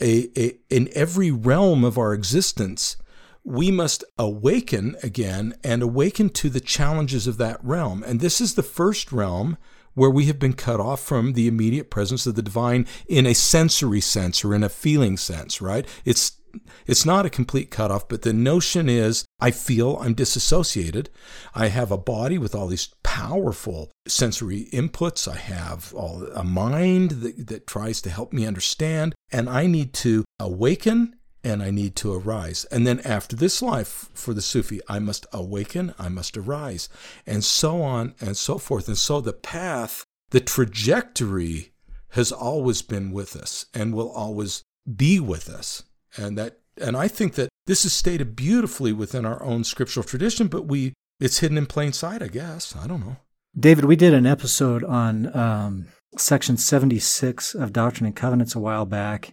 [0.00, 2.96] a, a in every realm of our existence,
[3.44, 8.02] we must awaken again and awaken to the challenges of that realm.
[8.02, 9.56] And this is the first realm
[9.96, 13.34] where we have been cut off from the immediate presence of the divine in a
[13.34, 15.84] sensory sense or in a feeling sense, right?
[16.04, 16.38] It's
[16.86, 21.10] it's not a complete cutoff, but the notion is I feel I'm disassociated.
[21.54, 25.30] I have a body with all these powerful sensory inputs.
[25.30, 29.92] I have all, a mind that, that tries to help me understand, and I need
[29.94, 31.15] to awaken
[31.46, 32.64] and I need to arise.
[32.66, 36.88] And then after this life, for the Sufi, I must awaken, I must arise,
[37.26, 38.88] and so on and so forth.
[38.88, 41.72] And so the path, the trajectory
[42.10, 44.62] has always been with us and will always
[44.96, 45.82] be with us
[46.16, 50.48] and that and I think that this is stated beautifully within our own scriptural tradition,
[50.48, 52.76] but we it's hidden in plain sight, I guess.
[52.76, 53.16] I don't know.
[53.58, 55.86] David, we did an episode on um,
[56.18, 59.32] section 76 of Doctrine and Covenants a while back,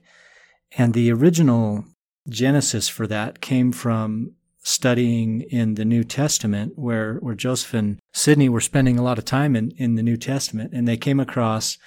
[0.77, 1.83] and the original
[2.27, 4.31] genesis for that came from
[4.63, 9.25] studying in the New Testament, where, where Joseph and Sidney were spending a lot of
[9.25, 11.77] time in, in the New Testament, and they came across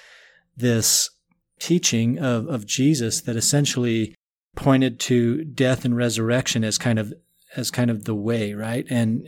[0.57, 1.11] this
[1.59, 4.15] teaching of, of Jesus that essentially
[4.55, 7.13] pointed to death and resurrection as kind of
[7.57, 8.87] as kind of the way, right?
[8.91, 9.27] And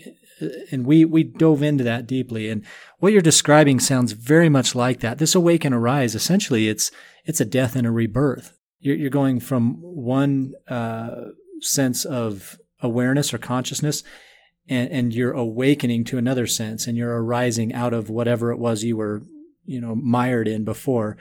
[0.71, 2.49] and we we dove into that deeply.
[2.49, 2.65] And
[2.99, 5.19] what you're describing sounds very much like that.
[5.19, 6.91] This awaken arise, essentially, it's
[7.25, 8.58] it's a death and a rebirth.
[8.81, 11.27] You're, you're going from one uh,
[11.61, 14.03] sense of awareness or consciousness,
[14.69, 18.85] and, and you're awakening to another sense, and you're arising out of whatever it was
[18.85, 19.23] you were,
[19.65, 21.17] you know, mired in before,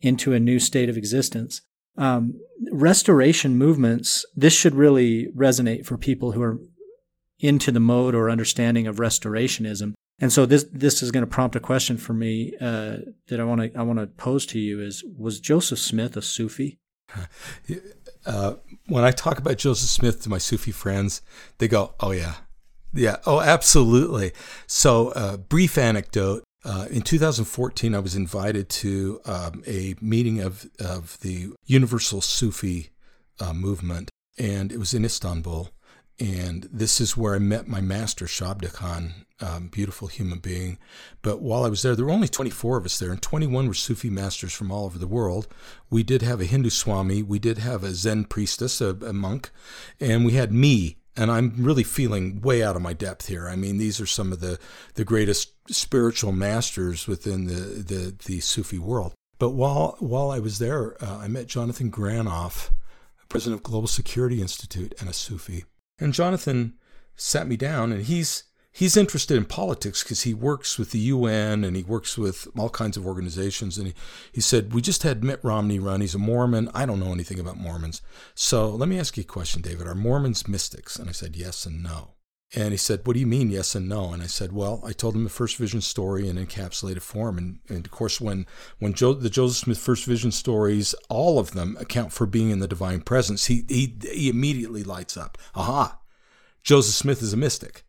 [0.00, 1.62] into a new state of existence
[1.98, 2.40] um,
[2.70, 6.58] restoration movements, this should really resonate for people who are
[7.40, 9.94] into the mode or understanding of restorationism.
[10.20, 13.44] And so this this is going to prompt a question for me uh, that I
[13.44, 16.78] want to I want to pose to you: Is was Joseph Smith a Sufi?
[18.26, 18.56] Uh,
[18.88, 21.22] when I talk about Joseph Smith to my Sufi friends,
[21.58, 22.34] they go, "Oh yeah,
[22.92, 24.32] yeah, oh absolutely."
[24.66, 30.66] So, uh, brief anecdote: uh, in 2014, I was invited to um, a meeting of,
[30.78, 32.90] of the Universal Sufi
[33.40, 35.70] uh, movement, and it was in Istanbul.
[36.20, 40.78] And this is where I met my master, Shabda Khan, um, beautiful human being.
[41.22, 43.74] But while I was there, there were only 24 of us there, and 21 were
[43.74, 45.46] Sufi masters from all over the world.
[45.90, 49.50] We did have a Hindu Swami, we did have a Zen priestess, a, a monk,
[50.00, 53.48] and we had me and I'm really feeling way out of my depth here.
[53.48, 54.56] I mean, these are some of the,
[54.94, 59.14] the greatest spiritual masters within the, the, the Sufi world.
[59.40, 62.70] But while while I was there, uh, I met Jonathan Granoff,
[63.28, 65.64] president of Global Security Institute, and a Sufi.
[66.00, 66.74] And Jonathan
[67.16, 68.44] sat me down, and he's
[68.78, 72.70] he's interested in politics because he works with the UN and he works with all
[72.70, 73.76] kinds of organizations.
[73.76, 73.94] And he,
[74.32, 76.00] he said, We just had Mitt Romney run.
[76.00, 76.70] He's a Mormon.
[76.74, 78.02] I don't know anything about Mormons.
[78.34, 79.86] So let me ask you a question, David.
[79.86, 80.96] Are Mormons mystics?
[80.96, 82.14] And I said, Yes and no.
[82.54, 84.12] And he said, What do you mean, yes and no?
[84.12, 87.36] And I said, Well, I told him the first vision story in encapsulated form.
[87.36, 88.46] And, and of course, when,
[88.78, 92.68] when the Joseph Smith first vision stories, all of them account for being in the
[92.68, 95.36] divine presence, he, he, he immediately lights up.
[95.54, 95.98] Aha,
[96.62, 97.84] Joseph Smith is a mystic.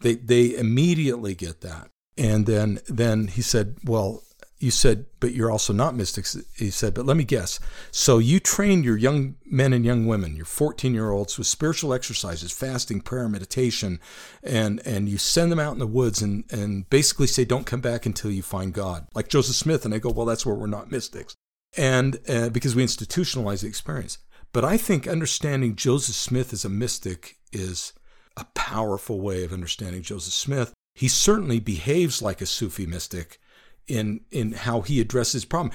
[0.00, 1.88] They they immediately get that.
[2.18, 4.24] And then then he said, "Well,
[4.62, 7.58] you said, but you're also not mystics." He said, "But let me guess.
[7.90, 11.92] So you train your young men and young women, your 14 year olds, with spiritual
[11.92, 14.00] exercises, fasting, prayer, meditation,
[14.42, 17.80] and and you send them out in the woods and and basically say, don't come
[17.80, 20.66] back until you find God, like Joseph Smith." And I go, "Well, that's where we're
[20.66, 21.34] not mystics."
[21.76, 24.18] And uh, because we institutionalize the experience.
[24.52, 27.94] But I think understanding Joseph Smith as a mystic is
[28.36, 30.72] a powerful way of understanding Joseph Smith.
[30.94, 33.40] He certainly behaves like a Sufi mystic
[33.86, 35.74] in in how he addresses problem.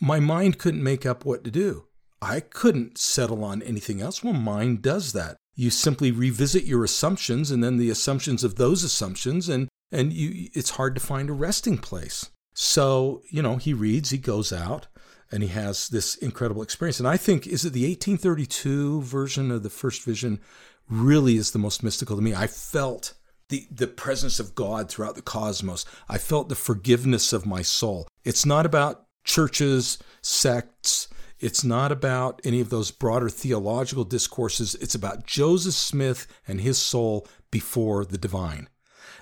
[0.00, 1.86] My mind couldn't make up what to do.
[2.20, 4.22] I couldn't settle on anything else.
[4.22, 5.36] Well, mind does that.
[5.54, 10.48] You simply revisit your assumptions and then the assumptions of those assumptions and and you
[10.54, 12.30] it's hard to find a resting place.
[12.54, 14.86] So, you know, he reads, he goes out,
[15.30, 16.98] and he has this incredible experience.
[16.98, 20.40] And I think is it the 1832 version of the first vision
[20.88, 22.34] really is the most mystical to me.
[22.34, 23.14] I felt
[23.52, 25.84] the, the presence of God throughout the cosmos.
[26.08, 28.08] I felt the forgiveness of my soul.
[28.24, 31.08] It's not about churches, sects.
[31.38, 34.74] It's not about any of those broader theological discourses.
[34.76, 38.70] It's about Joseph Smith and his soul before the divine.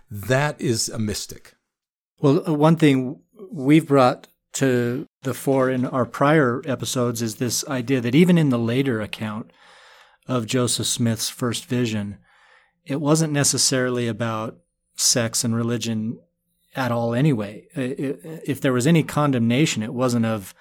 [0.09, 1.55] That is a mystic.
[2.21, 3.21] Well, uh, one thing
[3.51, 8.51] we've brought to the fore in our prior episodes is this idea that even in
[8.51, 9.53] the later account,
[10.31, 12.19] of Joseph Smith's first vision,
[12.87, 14.59] it wasn't necessarily about
[14.97, 16.19] sex and religion
[16.77, 17.67] at all anyway.
[17.75, 20.55] If there was any condemnation, it wasn't of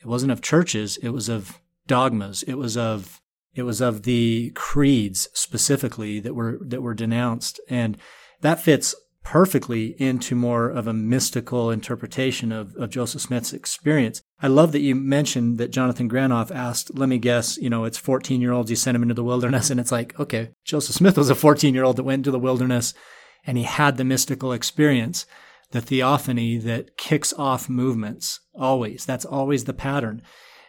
[0.00, 2.42] it wasn't of churches, it was of dogmas.
[2.44, 3.20] It was of
[3.54, 7.98] it was of the creeds specifically that were that were denounced, and
[8.40, 14.22] that fits perfectly into more of a mystical interpretation of, of Joseph Smith's experience.
[14.42, 17.98] I love that you mentioned that Jonathan Granoff asked, let me guess, you know, it's
[17.98, 19.70] 14 year olds, you sent him into the wilderness.
[19.70, 22.38] And it's like, okay, Joseph Smith was a 14 year old that went into the
[22.38, 22.94] wilderness
[23.44, 25.26] and he had the mystical experience,
[25.72, 29.04] the theophany that kicks off movements always.
[29.04, 30.22] That's always the pattern.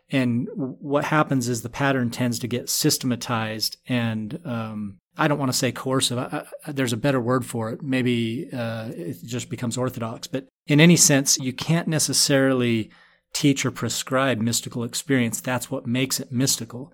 [0.10, 5.52] And what happens is the pattern tends to get systematized and, um, I don't want
[5.52, 6.18] to say coercive.
[6.18, 7.82] I, I, there's a better word for it.
[7.82, 10.28] Maybe uh, it just becomes orthodox.
[10.28, 12.92] But in any sense, you can't necessarily
[13.34, 15.42] teach or prescribe mystical experience.
[15.42, 16.94] That's what makes it mystical.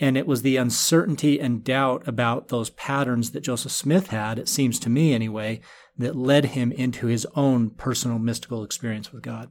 [0.00, 4.48] And it was the uncertainty and doubt about those patterns that Joseph Smith had, it
[4.48, 5.60] seems to me anyway,
[5.96, 9.50] that led him into his own personal mystical experience with God.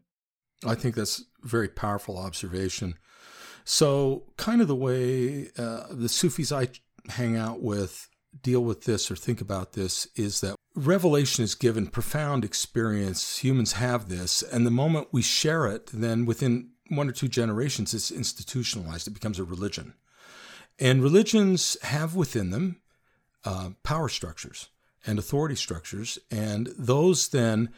[0.65, 2.95] I think that's a very powerful observation.
[3.65, 6.69] So, kind of the way uh, the Sufis I
[7.09, 8.07] hang out with
[8.41, 13.39] deal with this or think about this is that revelation is given profound experience.
[13.39, 17.93] Humans have this, and the moment we share it, then within one or two generations,
[17.93, 19.07] it's institutionalized.
[19.07, 19.93] It becomes a religion.
[20.79, 22.81] And religions have within them
[23.43, 24.69] uh, power structures
[25.05, 27.69] and authority structures, and those then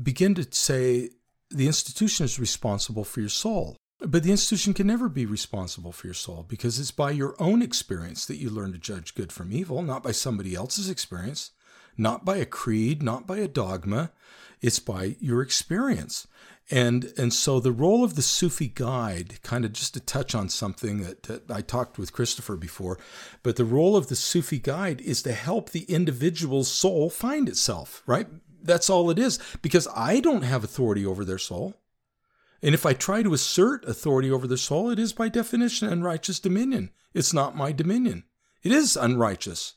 [0.00, 1.10] begin to say
[1.50, 3.76] the institution is responsible for your soul.
[4.00, 7.62] But the institution can never be responsible for your soul because it's by your own
[7.62, 11.50] experience that you learn to judge good from evil, not by somebody else's experience,
[11.96, 14.12] not by a creed, not by a dogma.
[14.60, 16.28] It's by your experience.
[16.70, 20.48] And, and so the role of the Sufi guide, kind of just to touch on
[20.48, 22.98] something that, that I talked with Christopher before,
[23.42, 28.02] but the role of the Sufi guide is to help the individual's soul find itself,
[28.06, 28.28] right?
[28.62, 31.74] That's all it is, because I don't have authority over their soul.
[32.62, 36.40] And if I try to assert authority over the soul, it is by definition unrighteous
[36.40, 36.90] dominion.
[37.14, 38.24] It's not my dominion.
[38.62, 39.74] It is unrighteous.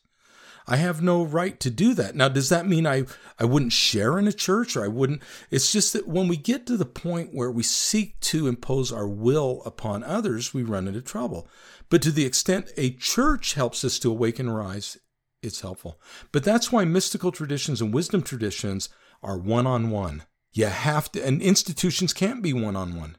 [0.67, 2.15] I have no right to do that.
[2.15, 3.03] Now, does that mean I,
[3.39, 5.21] I wouldn't share in a church or I wouldn't?
[5.49, 9.07] It's just that when we get to the point where we seek to impose our
[9.07, 11.47] will upon others, we run into trouble.
[11.89, 14.97] But to the extent a church helps us to awaken and rise,
[15.41, 15.99] it's helpful.
[16.31, 18.89] But that's why mystical traditions and wisdom traditions
[19.23, 20.23] are one on one.
[20.53, 23.17] You have to, and institutions can't be one on one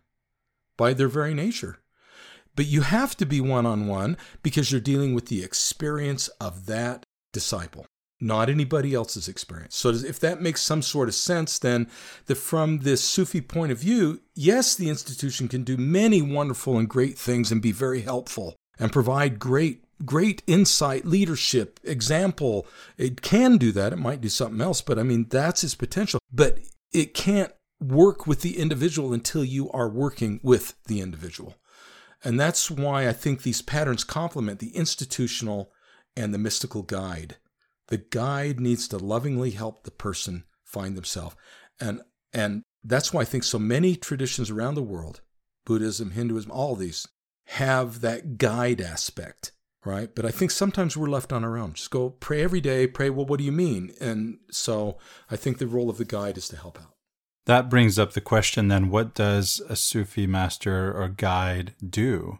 [0.76, 1.78] by their very nature.
[2.54, 6.66] But you have to be one on one because you're dealing with the experience of
[6.66, 7.86] that disciple,
[8.20, 9.74] not anybody else's experience.
[9.74, 11.88] So, if that makes some sort of sense, then
[12.26, 16.88] that from this Sufi point of view, yes, the institution can do many wonderful and
[16.88, 22.66] great things and be very helpful and provide great great insight, leadership, example.
[22.98, 23.92] It can do that.
[23.92, 26.18] It might do something else, but I mean, that's its potential.
[26.32, 26.58] But
[26.92, 31.56] it can't work with the individual until you are working with the individual.
[32.24, 35.72] And that's why I think these patterns complement the institutional
[36.16, 37.36] and the mystical guide.
[37.88, 41.36] The guide needs to lovingly help the person find themselves.
[41.80, 42.00] And
[42.32, 45.20] and that's why I think so many traditions around the world,
[45.66, 47.06] Buddhism, Hinduism, all these
[47.46, 49.52] have that guide aspect,
[49.84, 50.14] right?
[50.14, 51.72] But I think sometimes we're left on our own.
[51.74, 53.92] Just go pray every day, pray, well, what do you mean?
[54.00, 54.98] And so
[55.30, 56.94] I think the role of the guide is to help out.
[57.46, 62.38] That brings up the question then what does a Sufi master or guide do?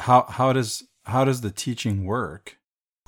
[0.00, 2.58] How how does how does the teaching work?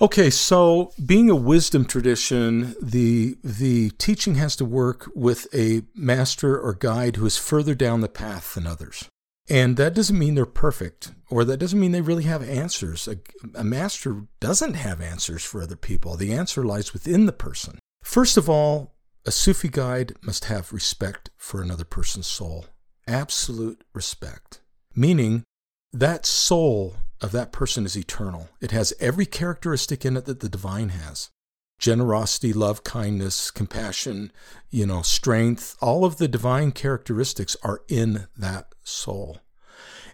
[0.00, 6.58] Okay, so being a wisdom tradition, the the teaching has to work with a master
[6.58, 9.08] or guide who is further down the path than others.
[9.50, 13.08] And that doesn't mean they're perfect, or that doesn't mean they really have answers.
[13.08, 13.18] A,
[13.54, 16.16] a, master doesn't have answers for other people.
[16.16, 17.78] The answer lies within the person.
[18.02, 18.94] First of all,
[19.24, 22.66] a Sufi guide must have respect for another person's soul,
[23.06, 24.60] absolute respect,
[24.94, 25.44] meaning
[25.92, 28.48] that soul of that person is eternal.
[28.60, 31.30] It has every characteristic in it that the divine has
[31.78, 34.32] generosity, love, kindness, compassion,
[34.70, 39.38] you know, strength, all of the divine characteristics are in that soul.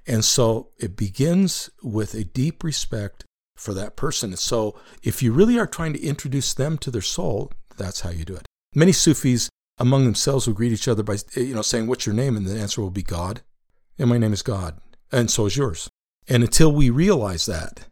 [0.07, 3.25] And so it begins with a deep respect
[3.57, 4.37] for that person.
[4.37, 8.25] So if you really are trying to introduce them to their soul, that's how you
[8.25, 8.47] do it.
[8.75, 9.49] Many Sufis
[9.79, 12.59] among themselves will greet each other by you know saying, "What's your name?" and the
[12.59, 13.43] answer will be God.
[13.99, 14.81] And my name is God,
[15.13, 15.89] and so is yours.
[16.29, 17.89] And until we realize that,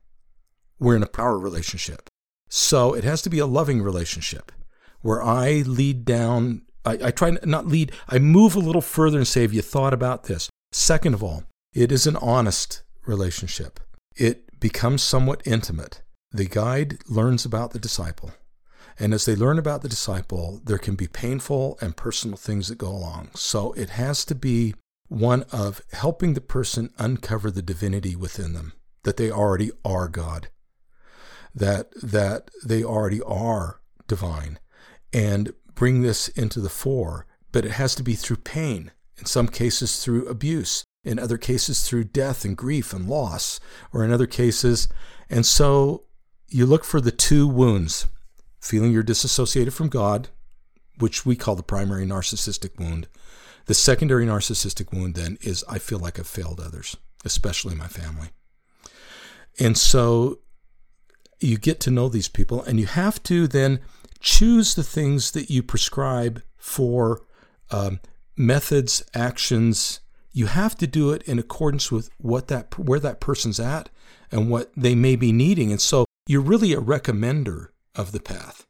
[0.78, 2.08] we're in a power relationship.
[2.54, 4.52] So it has to be a loving relationship
[5.00, 6.66] where I lead down.
[6.84, 7.92] I, I try not lead.
[8.10, 11.44] I move a little further and say, "Have you thought about this?" Second of all,
[11.72, 13.80] it is an honest relationship.
[14.16, 16.02] It becomes somewhat intimate.
[16.30, 18.32] The guide learns about the disciple.
[18.98, 22.76] And as they learn about the disciple, there can be painful and personal things that
[22.76, 23.30] go along.
[23.34, 24.74] So it has to be
[25.08, 28.74] one of helping the person uncover the divinity within them,
[29.04, 30.50] that they already are God,
[31.54, 34.58] that that they already are divine,
[35.12, 37.26] and bring this into the fore.
[37.50, 41.86] But it has to be through pain, in some cases through abuse, in other cases
[41.86, 43.60] through death and grief and loss,
[43.92, 44.88] or in other cases.
[45.28, 46.04] And so
[46.48, 48.06] you look for the two wounds
[48.60, 50.28] feeling you're disassociated from God,
[50.98, 53.08] which we call the primary narcissistic wound.
[53.66, 58.28] The secondary narcissistic wound then is I feel like I've failed others, especially my family.
[59.58, 60.38] And so
[61.42, 63.80] you get to know these people, and you have to then
[64.20, 67.22] choose the things that you prescribe for
[67.70, 68.00] um,
[68.36, 70.00] methods, actions,
[70.32, 73.90] you have to do it in accordance with what that where that person's at
[74.30, 75.70] and what they may be needing.
[75.70, 78.66] And so you're really a recommender of the path.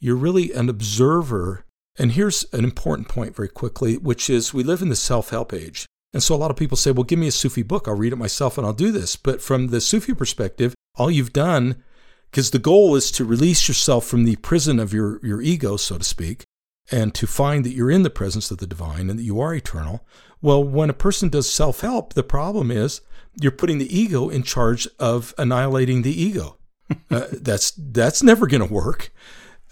[0.00, 1.64] You're really an observer.
[1.98, 5.86] And here's an important point very quickly, which is we live in the self-help age.
[6.12, 7.86] And so a lot of people say, well, give me a Sufi book.
[7.86, 9.16] I'll read it myself and I'll do this.
[9.16, 11.82] But from the Sufi perspective, all you've done,
[12.30, 15.98] because the goal is to release yourself from the prison of your, your ego, so
[15.98, 16.44] to speak,
[16.90, 19.54] and to find that you're in the presence of the divine and that you are
[19.54, 20.06] eternal.
[20.42, 23.00] Well, when a person does self help, the problem is
[23.40, 26.58] you're putting the ego in charge of annihilating the ego.
[27.10, 29.10] uh, that's that's never going to work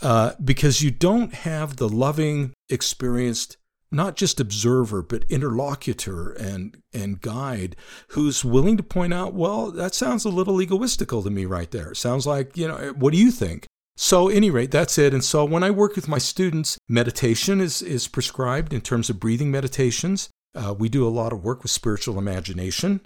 [0.03, 3.57] uh, because you don't have the loving, experienced,
[3.95, 7.76] not just observer but interlocutor and and guide
[8.09, 11.95] who's willing to point out, well, that sounds a little egoistical to me right there.
[11.95, 13.66] Sounds like you know, what do you think?
[13.97, 15.14] So, any rate, that's it.
[15.14, 19.20] And so, when I work with my students, meditation is, is prescribed in terms of
[19.20, 20.28] breathing meditations.
[20.55, 23.01] Uh, we do a lot of work with spiritual imagination.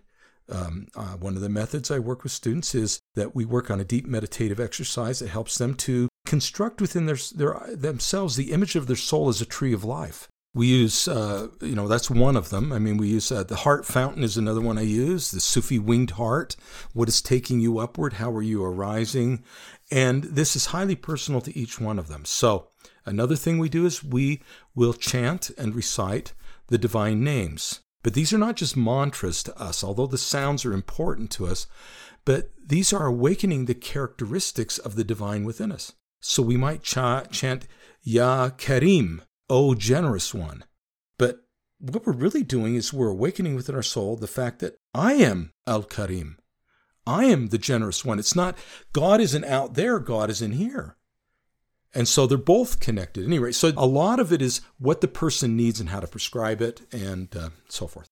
[0.50, 3.80] Um, uh, one of the methods I work with students is that we work on
[3.80, 8.74] a deep meditative exercise that helps them to construct within their, their themselves the image
[8.74, 10.26] of their soul as a tree of life.
[10.58, 12.72] We use, uh, you know, that's one of them.
[12.72, 15.30] I mean, we use uh, the heart fountain is another one I use.
[15.30, 16.56] The Sufi winged heart.
[16.92, 18.14] What is taking you upward?
[18.14, 19.44] How are you arising?
[19.92, 22.24] And this is highly personal to each one of them.
[22.24, 22.70] So,
[23.06, 24.42] another thing we do is we
[24.74, 26.32] will chant and recite
[26.66, 27.78] the divine names.
[28.02, 31.68] But these are not just mantras to us, although the sounds are important to us,
[32.24, 35.92] but these are awakening the characteristics of the divine within us.
[36.20, 37.68] So we might ch- chant
[38.02, 40.64] Ya Karim, O generous one.
[41.18, 41.44] But
[41.78, 45.52] what we're really doing is we're awakening within our soul the fact that I am
[45.66, 46.38] Al Karim.
[47.06, 48.18] I am the generous one.
[48.18, 48.56] It's not
[48.92, 50.96] God isn't out there, God is in here.
[51.94, 53.24] And so they're both connected.
[53.24, 56.60] Anyway, so a lot of it is what the person needs and how to prescribe
[56.60, 58.10] it and uh, so forth.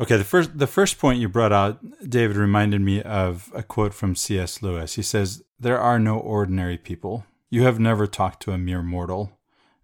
[0.00, 3.94] Okay, the first the first point you brought out, David, reminded me of a quote
[3.94, 4.60] from C.S.
[4.60, 4.94] Lewis.
[4.94, 7.26] He says, "There are no ordinary people.
[7.48, 9.33] You have never talked to a mere mortal.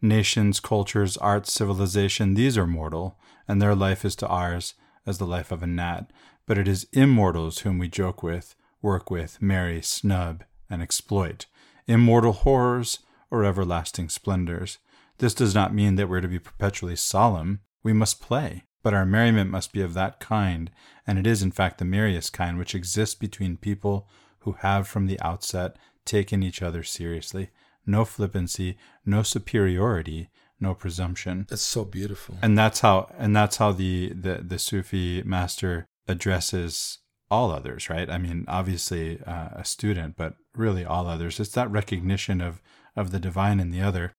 [0.02, 4.74] Nations, cultures, arts, civilization, these are mortal, and their life is to ours
[5.06, 6.10] as the life of a gnat.
[6.46, 11.46] But it is immortals whom we joke with, work with, marry, snub, and exploit.
[11.86, 14.78] Immortal horrors, or everlasting splendors.
[15.18, 17.60] This does not mean that we're to be perpetually solemn.
[17.82, 20.70] We must play, but our merriment must be of that kind,
[21.06, 24.08] and it is in fact the merriest kind which exists between people
[24.40, 27.50] who have from the outset taken each other seriously.
[27.86, 30.28] No flippancy, no superiority,
[30.60, 31.46] no presumption.
[31.48, 32.36] That's so beautiful.
[32.42, 36.98] And that's how and that's how the the, the Sufi master addresses
[37.30, 38.10] all others, right?
[38.10, 41.38] I mean, obviously uh, a student, but really all others.
[41.40, 42.60] It's that recognition of
[42.96, 44.12] of the divine in the other.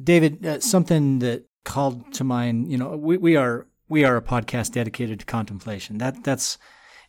[0.00, 4.22] David, uh, something that called to mind, you know, we, we are we are a
[4.22, 5.98] podcast dedicated to contemplation.
[5.98, 6.58] That that's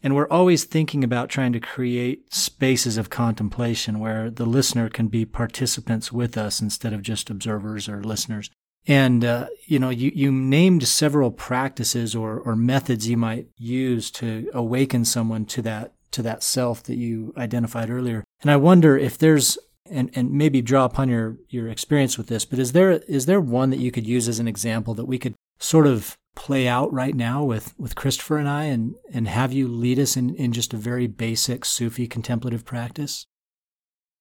[0.01, 5.07] and we're always thinking about trying to create spaces of contemplation where the listener can
[5.07, 8.49] be participants with us instead of just observers or listeners.
[8.87, 14.09] And uh, you know, you, you named several practices or, or methods you might use
[14.11, 18.23] to awaken someone to that to that self that you identified earlier.
[18.41, 19.57] And I wonder if there's
[19.91, 23.41] and, and maybe draw upon your, your experience with this, but is there is there
[23.41, 26.91] one that you could use as an example that we could sort of play out
[26.91, 30.53] right now with, with Christopher and I and, and have you lead us in, in
[30.53, 33.27] just a very basic Sufi contemplative practice?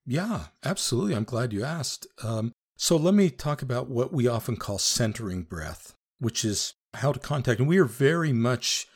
[0.05, 1.15] Yeah, absolutely.
[1.15, 2.09] I'm glad you asked.
[2.25, 7.13] Um, so let me talk about what we often call centering breath, which is how
[7.13, 7.61] to contact.
[7.61, 8.87] And we are very much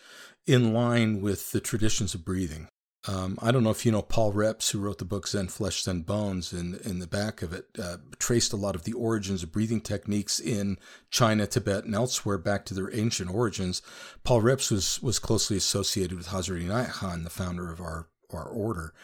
[0.45, 2.66] in line with the traditions of breathing.
[3.09, 5.83] Um, I don't know if you know Paul Reps, who wrote the book Zen Flesh,
[5.83, 9.43] Zen Bones, and in the back of it uh, traced a lot of the origins
[9.43, 10.79] of breathing techniques in
[11.11, 13.83] China, Tibet, and elsewhere back to their ancient origins.
[14.23, 18.49] Paul Reps was was closely associated with Hazrat Inayat Khan, the founder of our our
[18.49, 18.95] order,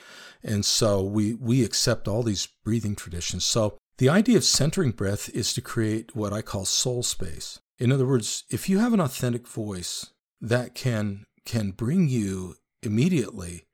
[0.43, 3.45] and so we we accept all these breathing traditions.
[3.45, 7.59] So The idea of centering breath is to create what I call soul space.
[7.79, 10.07] In other words, if you have an authentic voice
[10.41, 13.65] that can can bring you immediately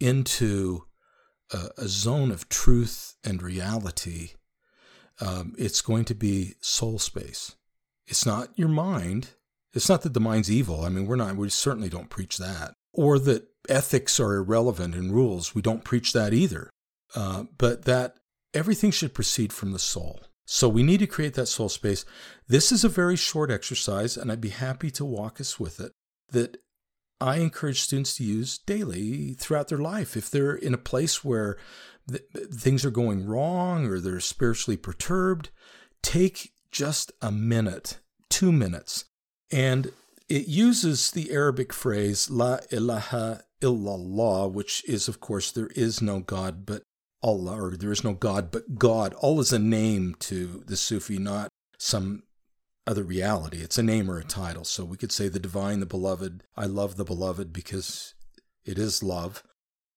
[0.00, 0.86] into
[1.52, 4.30] a, a zone of truth and reality,
[5.20, 7.54] um, it's going to be soul space.
[8.06, 9.30] It's not your mind.
[9.72, 10.84] It's not that the mind's evil.
[10.84, 11.36] I mean, we're not.
[11.36, 15.54] We certainly don't preach that, or that ethics are irrelevant and rules.
[15.54, 16.70] We don't preach that either.
[17.14, 18.16] Uh, but that
[18.54, 20.20] everything should proceed from the soul.
[20.46, 22.04] So we need to create that soul space.
[22.48, 25.92] This is a very short exercise, and I'd be happy to walk us with it.
[26.30, 26.56] That
[27.20, 30.16] I encourage students to use daily throughout their life.
[30.16, 31.58] If they're in a place where
[32.08, 35.50] th- things are going wrong or they're spiritually perturbed,
[36.02, 37.98] take just a minute,
[38.30, 39.04] two minutes.
[39.52, 39.92] And
[40.28, 46.20] it uses the Arabic phrase, La ilaha illallah, which is, of course, there is no
[46.20, 46.82] God but
[47.22, 49.14] Allah, or there is no God but God.
[49.22, 51.48] Allah is a name to the Sufi, not
[51.78, 52.22] some
[52.86, 53.58] other reality.
[53.58, 54.64] It's a name or a title.
[54.64, 56.42] So we could say the divine, the beloved.
[56.56, 58.14] I love the beloved because
[58.64, 59.42] it is love.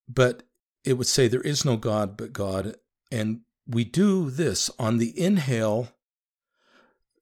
[0.08, 0.44] But
[0.84, 2.76] it would say there is no God but God.
[3.12, 5.90] And we do this on the inhale,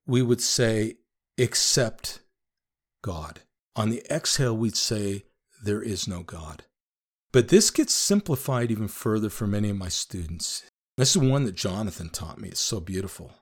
[0.05, 0.95] we would say,
[1.37, 2.19] except
[3.03, 3.41] God.
[3.75, 5.25] On the exhale, we'd say,
[5.63, 6.63] there is no God.
[7.31, 10.63] But this gets simplified even further for many of my students.
[10.97, 12.49] This is one that Jonathan taught me.
[12.49, 13.33] It's so beautiful.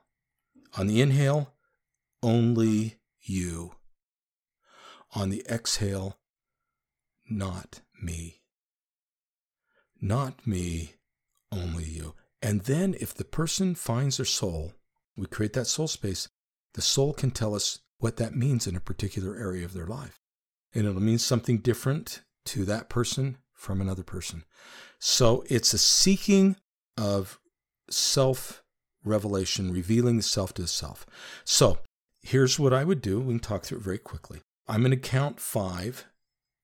[0.78, 1.54] On the inhale,
[2.22, 3.72] only you.
[5.14, 6.18] On the exhale,
[7.28, 8.42] not me.
[10.00, 10.94] Not me,
[11.52, 12.14] only you.
[12.42, 14.72] And then if the person finds their soul,
[15.16, 16.28] we create that soul space,
[16.74, 20.20] the soul can tell us what that means in a particular area of their life.
[20.72, 24.44] And it'll mean something different to that person from another person.
[24.98, 26.56] So it's a seeking
[26.96, 27.38] of
[27.90, 28.62] self
[29.04, 31.04] revelation, revealing the self to the self.
[31.44, 31.78] So
[32.22, 33.20] here's what I would do.
[33.20, 34.40] We can talk through it very quickly.
[34.68, 36.06] I'm going to count five.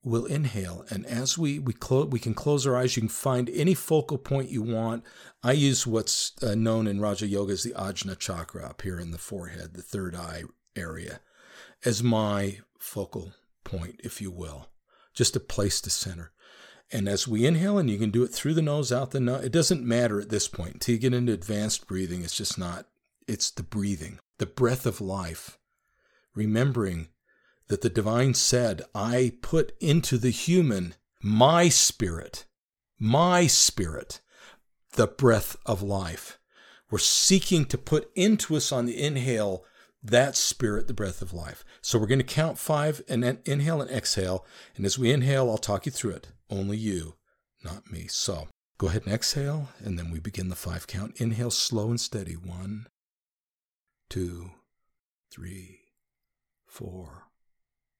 [0.05, 2.97] We'll inhale, and as we we close, we can close our eyes.
[2.97, 5.03] You can find any focal point you want.
[5.43, 9.11] I use what's uh, known in Raja Yoga as the Ajna chakra up here in
[9.11, 10.45] the forehead, the third eye
[10.77, 11.19] area,
[11.85, 13.33] as my focal
[13.65, 14.69] point, if you will,
[15.13, 16.31] just a place to center.
[16.93, 19.45] And as we inhale, and you can do it through the nose, out the nose,
[19.45, 20.75] it doesn't matter at this point.
[20.75, 22.87] Until you get into advanced breathing, it's just not,
[23.27, 25.59] it's the breathing, the breath of life.
[26.35, 27.09] Remembering
[27.69, 32.45] that the divine said, I put into the human my spirit,
[32.99, 34.21] my spirit,
[34.93, 36.39] the breath of life.
[36.91, 39.65] We're seeking to put into us on the inhale
[40.03, 41.65] that spirit, the breath of life.
[41.81, 44.47] So we're going to count five and then inhale and exhale.
[44.77, 46.29] And as we inhale, I'll talk you through it.
[46.49, 47.17] Only you,
[47.65, 48.07] not me.
[48.09, 51.21] So go ahead and exhale, and then we begin the five count.
[51.21, 52.35] Inhale slow and steady.
[52.35, 52.87] One,
[54.09, 54.51] two,
[55.31, 55.81] three,
[56.67, 57.29] four,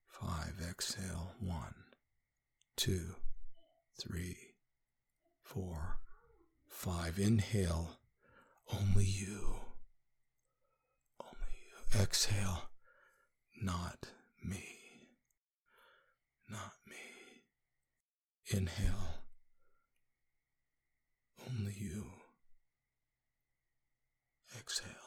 [0.09, 0.55] five.
[0.69, 1.33] Exhale.
[1.41, 1.75] One,
[2.77, 3.17] two,
[4.01, 4.37] three,
[5.43, 5.99] four,
[6.69, 7.19] five.
[7.19, 7.99] Inhale.
[8.73, 9.61] Only you.
[11.21, 12.01] Only you.
[12.01, 12.71] Exhale.
[13.63, 14.09] Not
[14.45, 14.65] me.
[16.49, 16.97] Not me.
[18.49, 19.23] Inhale.
[21.49, 22.07] Only you.
[24.59, 25.06] Exhale.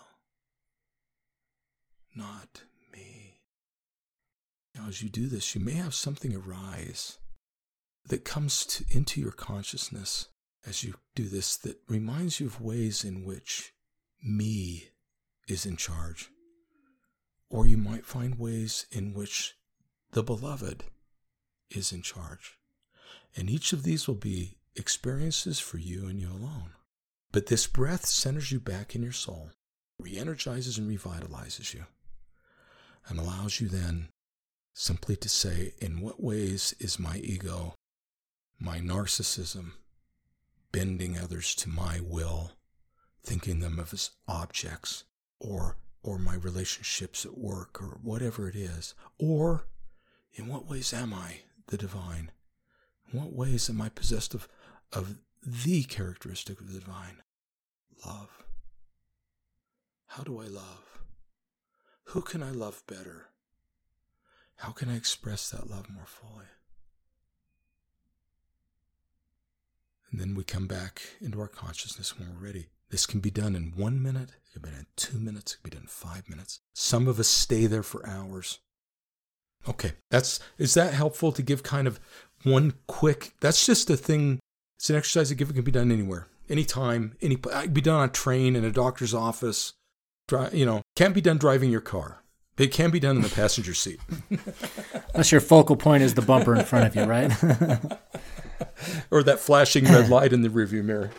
[2.20, 3.40] Not me.
[4.76, 7.18] Now, as you do this, you may have something arise
[8.06, 10.28] that comes to, into your consciousness
[10.68, 13.74] as you do this that reminds you of ways in which
[14.22, 14.90] me
[15.48, 16.30] is in charge.
[17.50, 19.56] Or you might find ways in which
[20.12, 20.84] the beloved
[21.72, 22.58] is in charge.
[23.34, 26.74] And each of these will be experiences for you and you alone.
[27.32, 29.52] But this breath centers you back in your soul,
[30.02, 31.86] re energizes and revitalizes you,
[33.10, 34.10] and allows you then
[34.74, 37.74] simply to say, In what ways is my ego,
[38.60, 39.72] my narcissism,
[40.72, 42.52] bending others to my will,
[43.24, 45.04] thinking them of as objects,
[45.40, 49.66] or or my relationships at work, or whatever it is, or
[50.34, 52.32] in what ways am I the divine?
[53.12, 54.48] In what ways am I possessed of,
[54.94, 57.22] of the characteristic of the divine?
[58.06, 58.30] Love.
[60.08, 60.99] How do I love?
[62.10, 63.28] Who can I love better?
[64.56, 66.48] How can I express that love more fully?
[70.10, 72.70] And then we come back into our consciousness when we're ready.
[72.90, 75.58] This can be done in one minute, it can be done in two minutes, it
[75.58, 76.62] can be done in five minutes.
[76.74, 78.58] Some of us stay there for hours.
[79.68, 82.00] Okay, that's is that helpful to give kind of
[82.44, 84.40] one quick that's just a thing
[84.78, 88.10] it's an exercise that can be done anywhere anytime, any it can be done on
[88.10, 89.74] a train, in a doctor's office.
[90.52, 92.26] You know, can't be done driving your car.
[92.58, 94.02] It can be done in the passenger seat.
[95.14, 97.32] Unless your focal point is the bumper in front of you, right?
[99.10, 101.12] or that flashing red light in the rearview mirror.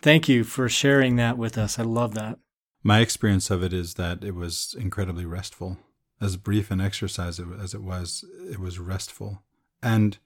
[0.00, 1.78] Thank you for sharing that with us.
[1.78, 2.38] I love that.
[2.82, 5.76] My experience of it is that it was incredibly restful.
[6.18, 9.42] As brief an exercise as it was, it was restful.
[9.82, 10.16] And,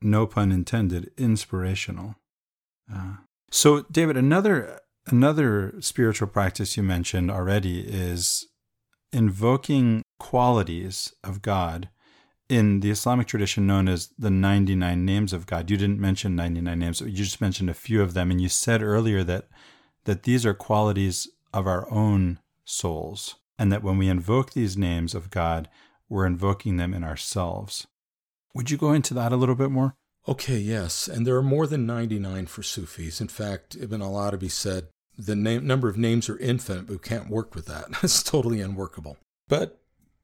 [0.00, 2.14] no pun intended, inspirational.
[2.90, 3.16] Uh,
[3.50, 8.46] so, David, another another spiritual practice you mentioned already is
[9.12, 11.88] invoking qualities of God
[12.48, 15.70] in the Islamic tradition known as the 99 names of God.
[15.70, 18.82] You didn't mention 99 names, you just mentioned a few of them and you said
[18.82, 19.48] earlier that
[20.04, 25.14] that these are qualities of our own souls and that when we invoke these names
[25.14, 25.68] of God,
[26.08, 27.86] we're invoking them in ourselves.
[28.54, 29.94] Would you go into that a little bit more?
[30.28, 31.08] Okay, yes.
[31.08, 33.20] And there are more than 99 for Sufis.
[33.20, 34.88] In fact, Ibn al-Arabi said
[35.18, 37.86] the name, number of names are infinite, but we can't work with that.
[38.02, 39.16] it's totally unworkable.
[39.48, 39.80] But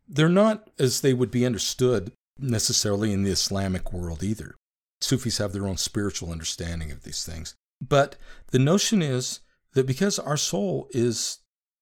[0.09, 4.55] they're not as they would be understood necessarily in the Islamic world either.
[5.01, 7.55] Sufis have their own spiritual understanding of these things.
[7.81, 8.17] But
[8.51, 9.41] the notion is
[9.75, 11.39] that because our soul is,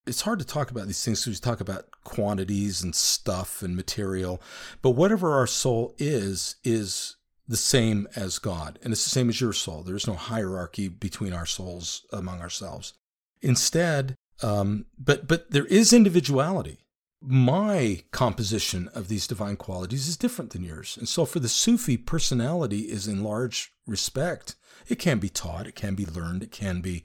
[0.06, 3.74] it's hard to talk about these things because we talk about quantities and stuff and
[3.74, 4.42] material,
[4.82, 7.15] but whatever our soul is, is
[7.48, 8.78] the same as God.
[8.82, 9.82] And it's the same as your soul.
[9.82, 12.94] There's no hierarchy between our souls among ourselves.
[13.42, 16.78] Instead, um, but but there is individuality.
[17.22, 20.96] My composition of these divine qualities is different than yours.
[20.98, 24.54] And so for the Sufi, personality is in large respect.
[24.88, 27.04] It can be taught, it can be learned, it can be,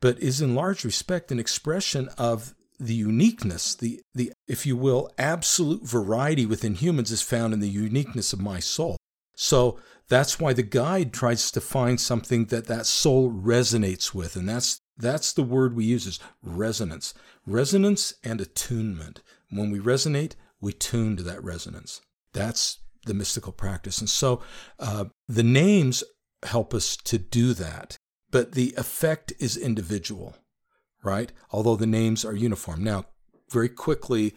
[0.00, 5.10] but is in large respect an expression of the uniqueness, the, the, if you will,
[5.18, 8.96] absolute variety within humans is found in the uniqueness of my soul.
[9.42, 9.78] So
[10.08, 14.36] that's why the guide tries to find something that that soul resonates with.
[14.36, 17.14] And that's, that's the word we use is resonance.
[17.46, 19.22] Resonance and attunement.
[19.48, 22.02] When we resonate, we tune to that resonance.
[22.34, 23.98] That's the mystical practice.
[23.98, 24.42] And so
[24.78, 26.04] uh, the names
[26.42, 27.96] help us to do that,
[28.30, 30.36] but the effect is individual,
[31.02, 31.32] right?
[31.50, 32.84] Although the names are uniform.
[32.84, 33.06] Now,
[33.50, 34.34] very quickly,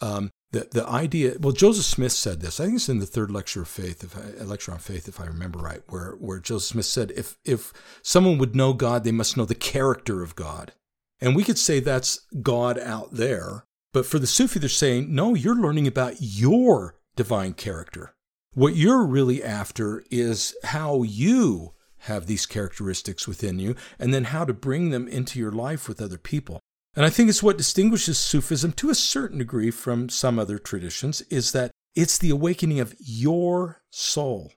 [0.00, 1.34] um, the the idea.
[1.38, 2.58] Well, Joseph Smith said this.
[2.58, 5.26] I think it's in the third lecture of faith, if lecture on faith, if I
[5.26, 9.36] remember right, where where Joseph Smith said, if if someone would know God, they must
[9.36, 10.72] know the character of God.
[11.20, 15.34] And we could say that's God out there, but for the Sufi, they're saying, no,
[15.34, 18.14] you're learning about your divine character.
[18.54, 24.44] What you're really after is how you have these characteristics within you, and then how
[24.44, 26.60] to bring them into your life with other people.
[26.96, 31.22] And I think it's what distinguishes Sufism to a certain degree from some other traditions
[31.22, 34.52] is that it's the awakening of your soul.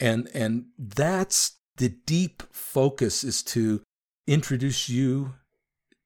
[0.00, 3.82] And, and that's the deep focus is to
[4.26, 5.34] introduce you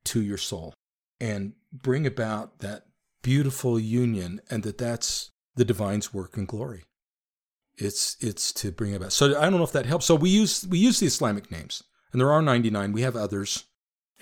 [0.05, 0.75] to your soul
[1.21, 2.85] and bring about that
[3.23, 6.85] beautiful union and that that's the divine's work and glory.
[7.79, 9.13] It's, it's to bring about.
[9.13, 10.07] So I don't know if that helps.
[10.07, 12.93] So we use, we use the Islamic names and there are 99.
[12.93, 13.65] We have others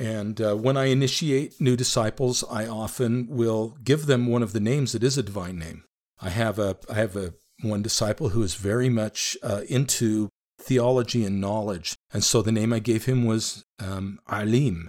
[0.00, 4.58] and uh, when I initiate new disciples, I often will give them one of the
[4.58, 5.84] names that is a divine name.
[6.22, 11.22] I have a I have a one disciple who is very much uh, into theology
[11.22, 14.88] and knowledge, and so the name I gave him was um, Alim.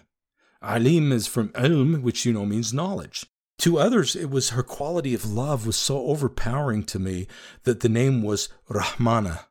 [0.61, 3.25] Alim is from ilm, which you know means knowledge.
[3.59, 7.27] To others, it was her quality of love was so overpowering to me
[7.63, 9.41] that the name was Rahmana,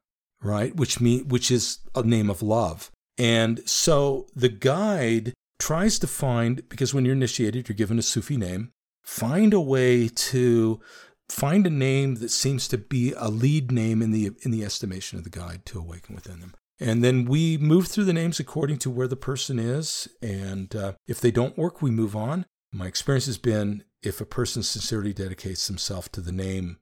[0.42, 2.90] right, which mean which is a name of love.
[3.18, 8.36] And so the guide tries to find, because when you're initiated, you're given a Sufi
[8.36, 10.80] name, find a way to
[11.28, 15.18] find a name that seems to be a lead name in the in the estimation
[15.18, 16.54] of the guide to awaken within them.
[16.80, 20.08] And then we move through the names according to where the person is.
[20.22, 22.46] And uh, if they don't work, we move on.
[22.72, 26.78] My experience has been if a person sincerely dedicates themselves to the name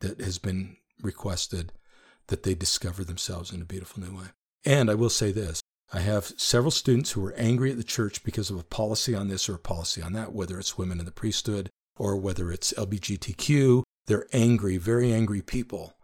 [0.00, 1.72] that has been requested,
[2.26, 4.26] that they discover themselves in a beautiful new way.
[4.66, 8.22] And I will say this I have several students who are angry at the church
[8.22, 11.06] because of a policy on this or a policy on that, whether it's women in
[11.06, 13.84] the priesthood or whether it's LGBTQ.
[14.06, 15.94] They're angry, very angry people.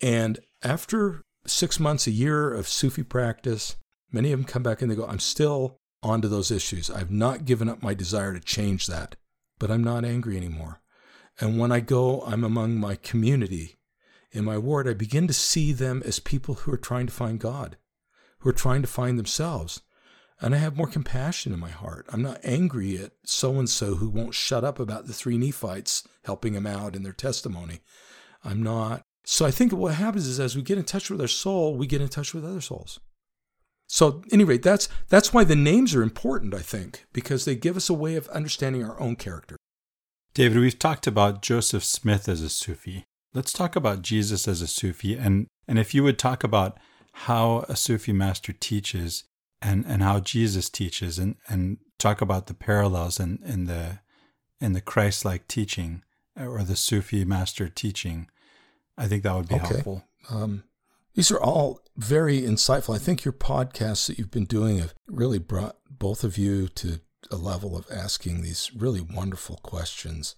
[0.00, 3.76] And after six months, a year of Sufi practice,
[4.10, 6.90] many of them come back and they go, I'm still onto those issues.
[6.90, 9.14] I've not given up my desire to change that,
[9.60, 10.80] but I'm not angry anymore.
[11.40, 13.76] And when I go, I'm among my community
[14.32, 17.38] in my ward, I begin to see them as people who are trying to find
[17.38, 17.76] God
[18.40, 19.82] who are trying to find themselves.
[20.40, 22.06] And I have more compassion in my heart.
[22.12, 26.06] I'm not angry at so and so who won't shut up about the three Nephites
[26.24, 27.80] helping him out in their testimony.
[28.44, 29.02] I'm not.
[29.24, 31.86] So I think what happens is as we get in touch with our soul, we
[31.86, 33.00] get in touch with other souls.
[33.88, 37.88] So, anyway, that's that's why the names are important, I think, because they give us
[37.88, 39.56] a way of understanding our own character.
[40.34, 43.04] David, we've talked about Joseph Smith as a Sufi.
[43.32, 46.78] Let's talk about Jesus as a Sufi, and and if you would talk about
[47.24, 49.24] how a Sufi master teaches
[49.60, 54.00] and and how Jesus teaches, and and talk about the parallels in in the
[54.60, 56.02] in the Christ-like teaching
[56.36, 58.28] or the Sufi master teaching.
[58.96, 59.66] I think that would be okay.
[59.66, 60.04] helpful.
[60.30, 60.64] Um,
[61.14, 62.94] these are all very insightful.
[62.94, 67.00] I think your podcasts that you've been doing have really brought both of you to
[67.30, 70.36] a level of asking these really wonderful questions.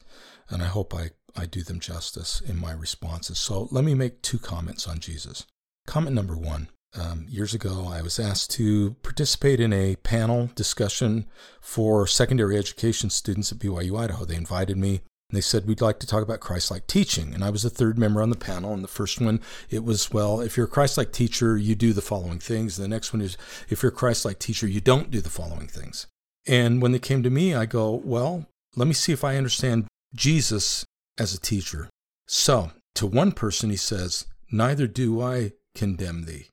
[0.49, 3.39] And I hope I, I do them justice in my responses.
[3.39, 5.47] So let me make two comments on Jesus.
[5.91, 11.27] Comment number one um, years ago, I was asked to participate in a panel discussion
[11.61, 14.25] for secondary education students at BYU Idaho.
[14.25, 15.01] They invited me
[15.33, 17.35] they said, We'd like to talk about Christ like teaching.
[17.35, 18.73] And I was the third member on the panel.
[18.73, 21.93] And the first one, it was, Well, if you're a Christ like teacher, you do
[21.93, 22.79] the following things.
[22.79, 23.37] And the next one is,
[23.69, 26.07] If you're a Christ like teacher, you don't do the following things.
[26.47, 29.87] And when they came to me, I go, Well, let me see if I understand
[30.15, 30.85] Jesus
[31.19, 31.89] as a teacher.
[32.29, 36.49] So to one person, he says, Neither do I condemn thee.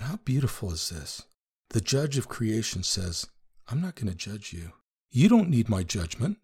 [0.00, 1.22] How beautiful is this?
[1.70, 3.26] The judge of creation says,
[3.68, 4.72] I'm not going to judge you.
[5.10, 6.38] You don't need my judgment.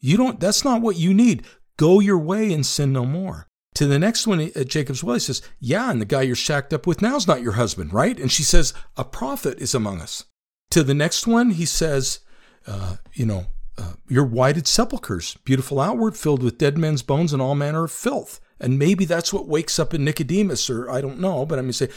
[0.00, 1.44] You don't, that's not what you need.
[1.76, 3.46] Go your way and sin no more.
[3.74, 6.72] To the next one at Jacob's Well, he says, Yeah, and the guy you're shacked
[6.72, 8.18] up with now is not your husband, right?
[8.18, 10.24] And she says, A prophet is among us.
[10.70, 12.20] To the next one, he says,
[12.66, 17.40] uh, You know, uh, your whited sepulchres, beautiful outward, filled with dead men's bones and
[17.40, 18.40] all manner of filth.
[18.60, 21.72] And maybe that's what wakes up in Nicodemus, or I don't know, but I'm going
[21.72, 21.92] to say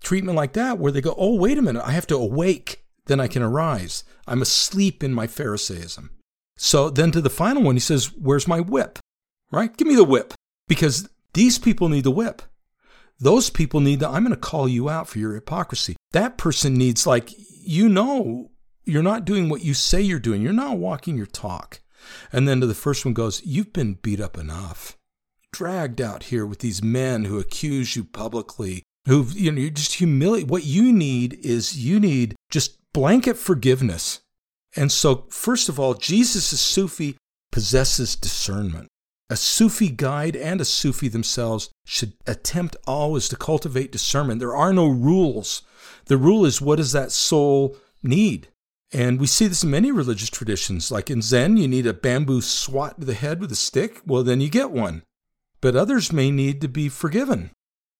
[0.00, 3.20] treatment like that where they go, Oh, wait a minute, I have to awake, then
[3.20, 4.04] I can arise.
[4.26, 6.10] I'm asleep in my Pharisaism.
[6.56, 8.98] So then to the final one, he says, Where's my whip?
[9.50, 9.74] Right?
[9.76, 10.34] Give me the whip.
[10.68, 12.42] Because these people need the whip.
[13.18, 15.96] Those people need the, I'm going to call you out for your hypocrisy.
[16.12, 17.30] That person needs, like,
[17.62, 18.50] you know,
[18.84, 20.42] you're not doing what you say you're doing.
[20.42, 21.80] You're not walking your talk.
[22.32, 24.96] And then to the first one goes, You've been beat up enough.
[25.52, 29.94] Dragged out here with these men who accuse you publicly, who, you know, you just
[29.94, 30.48] humiliate.
[30.48, 34.20] What you need is you need just blanket forgiveness
[34.76, 37.16] and so, first of all, Jesus, as Sufi,
[37.50, 38.88] possesses discernment.
[39.28, 44.40] A Sufi guide and a Sufi themselves should attempt always to cultivate discernment.
[44.40, 45.62] There are no rules.
[46.06, 48.48] The rule is what does that soul need?
[48.92, 50.90] And we see this in many religious traditions.
[50.90, 54.00] Like in Zen, you need a bamboo swat to the head with a stick.
[54.04, 55.02] Well, then you get one.
[55.60, 57.50] But others may need to be forgiven.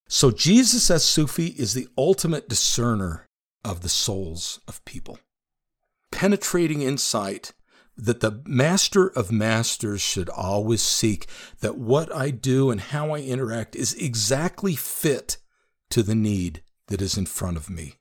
[0.08, 3.26] So Jesus as Sufi is the ultimate discerner
[3.64, 5.18] of the souls of people
[6.10, 7.52] penetrating insight
[7.96, 11.26] that the master of masters should always seek
[11.60, 15.36] that what I do and how I interact is exactly fit
[15.90, 17.94] to the need that is in front of me.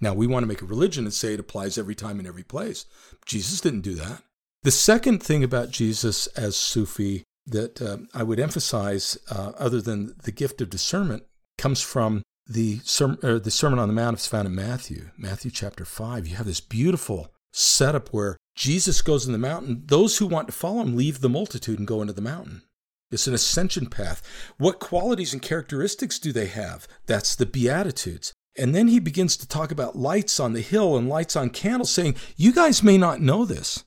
[0.00, 2.42] Now, we want to make a religion and say it applies every time in every
[2.42, 2.86] place.
[3.24, 4.22] Jesus didn't do that.
[4.62, 10.14] The second thing about Jesus as Sufi that uh, I would emphasize, uh, other than
[10.22, 11.24] the gift of discernment,
[11.58, 15.84] comes from the, ser- the Sermon on the Mount It's found in Matthew, Matthew chapter
[15.84, 16.26] 5.
[16.26, 19.82] You have this beautiful setup where Jesus goes in the mountain.
[19.86, 22.62] Those who want to follow him leave the multitude and go into the mountain.
[23.10, 24.22] It's an ascension path.
[24.56, 26.88] What qualities and characteristics do they have?
[27.06, 28.32] That's the Beatitudes.
[28.56, 31.90] And then he begins to talk about lights on the hill and lights on candles,
[31.90, 33.84] saying, You guys may not know this.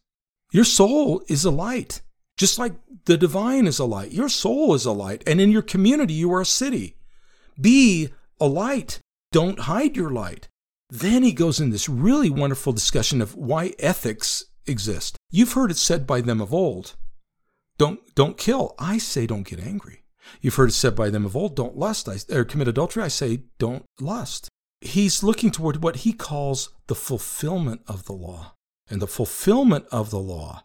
[0.51, 2.01] Your soul is a light,
[2.37, 2.73] just like
[3.05, 4.11] the divine is a light.
[4.11, 5.23] Your soul is a light.
[5.25, 6.97] And in your community, you are a city.
[7.59, 8.09] Be
[8.39, 8.99] a light.
[9.31, 10.47] Don't hide your light.
[10.89, 15.17] Then he goes in this really wonderful discussion of why ethics exist.
[15.31, 16.95] You've heard it said by them of old,
[17.77, 18.75] don't, don't kill.
[18.79, 20.03] I say don't get angry.
[20.41, 23.03] You've heard it said by them of old, don't lust, I, or commit adultery.
[23.03, 24.49] I say don't lust.
[24.81, 28.53] He's looking toward what he calls the fulfillment of the law.
[28.89, 30.63] And the fulfillment of the law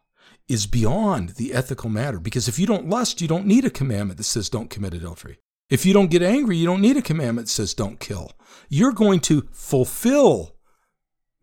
[0.51, 4.19] is beyond the ethical matter because if you don't lust, you don't need a commandment
[4.19, 5.39] that says don't commit adultery.
[5.69, 8.33] If you don't get angry, you don't need a commandment that says don't kill.
[8.69, 10.57] You're going to fulfill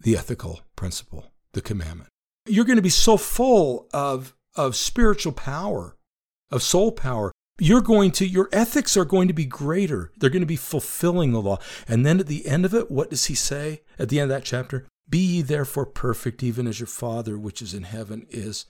[0.02, 2.10] the ethical principle, the commandment.
[2.46, 5.96] You're going to be so full of, of spiritual power,
[6.52, 7.32] of soul power.
[7.60, 10.12] You're going to, your ethics are going to be greater.
[10.18, 11.60] They're going to be fulfilling the law.
[11.88, 14.38] And then at the end of it, what does he say at the end of
[14.38, 14.86] that chapter?
[15.10, 18.66] Be ye therefore perfect, even as your Father which is in heaven is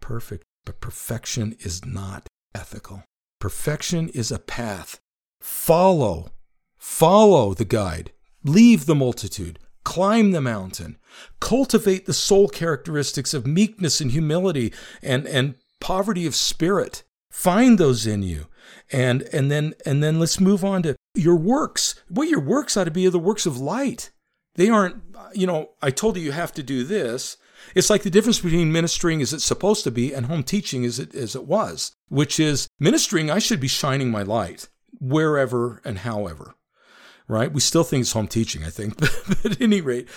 [0.00, 0.44] perfect.
[0.64, 3.04] But perfection is not ethical.
[3.38, 4.98] Perfection is a path.
[5.40, 6.30] Follow,
[6.76, 8.12] follow the guide.
[8.44, 9.58] Leave the multitude.
[9.84, 10.98] Climb the mountain.
[11.40, 14.72] Cultivate the soul characteristics of meekness and humility
[15.02, 17.02] and, and poverty of spirit.
[17.30, 18.46] Find those in you.
[18.92, 21.94] And, and then, and then let's move on to your works.
[22.08, 24.10] What your works ought to be are the works of light.
[24.54, 24.96] They aren't,
[25.32, 27.36] you know, I told you you have to do this.
[27.74, 30.98] It's like the difference between ministering as it's supposed to be and home teaching as
[30.98, 35.98] it, as it was, which is ministering, I should be shining my light wherever and
[35.98, 36.54] however,
[37.28, 37.52] right?
[37.52, 40.08] We still think it's home teaching, I think, but at any rate,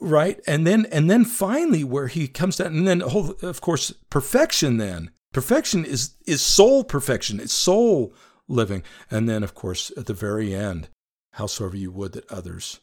[0.00, 0.40] right?
[0.46, 4.78] And then, and then finally where he comes down, and then oh, of course, perfection
[4.78, 5.10] then.
[5.32, 7.40] Perfection is, is soul perfection.
[7.40, 8.14] It's soul
[8.48, 8.82] living.
[9.10, 10.88] And then, of course, at the very end,
[11.32, 12.80] howsoever you would that others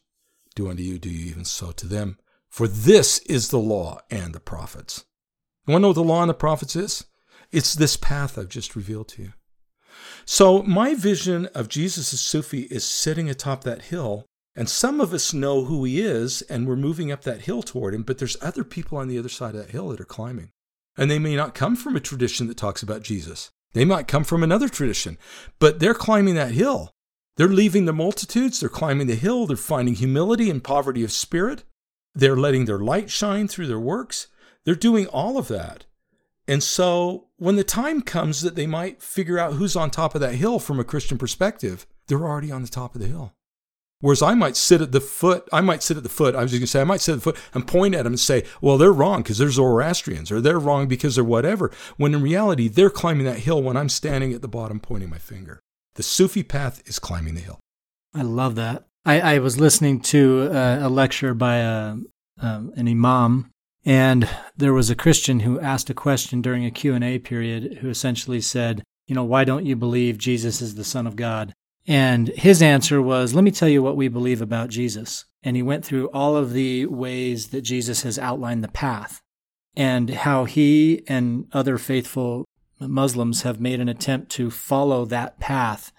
[0.55, 2.17] do unto you, do you even so to them.
[2.51, 5.05] For this is the law and the prophets.
[5.65, 7.05] You want to know what the law and the prophets is?
[7.51, 9.33] It's this path I've just revealed to you.
[10.25, 15.13] So, my vision of Jesus as Sufi is sitting atop that hill, and some of
[15.13, 18.37] us know who he is, and we're moving up that hill toward him, but there's
[18.41, 20.51] other people on the other side of that hill that are climbing.
[20.97, 23.49] And they may not come from a tradition that talks about Jesus.
[23.73, 25.17] They might come from another tradition,
[25.59, 26.91] but they're climbing that hill.
[27.37, 31.63] They're leaving the multitudes, they're climbing the hill, they're finding humility and poverty of spirit.
[32.13, 34.27] They're letting their light shine through their works.
[34.65, 35.85] They're doing all of that.
[36.47, 40.21] And so when the time comes that they might figure out who's on top of
[40.21, 43.33] that hill from a Christian perspective, they're already on the top of the hill.
[44.01, 46.51] Whereas I might sit at the foot, I might sit at the foot, I was
[46.51, 48.19] just going to say, I might sit at the foot and point at them and
[48.19, 51.71] say, well, they're wrong because they're Zoroastrians or they're wrong because they're whatever.
[51.97, 55.19] When in reality, they're climbing that hill when I'm standing at the bottom pointing my
[55.19, 55.61] finger.
[55.95, 57.59] The Sufi path is climbing the hill.
[58.13, 58.87] I love that.
[59.05, 61.95] I, I was listening to a, a lecture by a,
[62.39, 63.51] um, an imam,
[63.83, 68.41] and there was a Christian who asked a question during a Q&A period who essentially
[68.41, 71.53] said, you know, why don't you believe Jesus is the Son of God?
[71.87, 75.25] And his answer was, let me tell you what we believe about Jesus.
[75.41, 79.19] And he went through all of the ways that Jesus has outlined the path
[79.75, 82.45] and how he and other faithful
[82.79, 85.91] Muslims have made an attempt to follow that path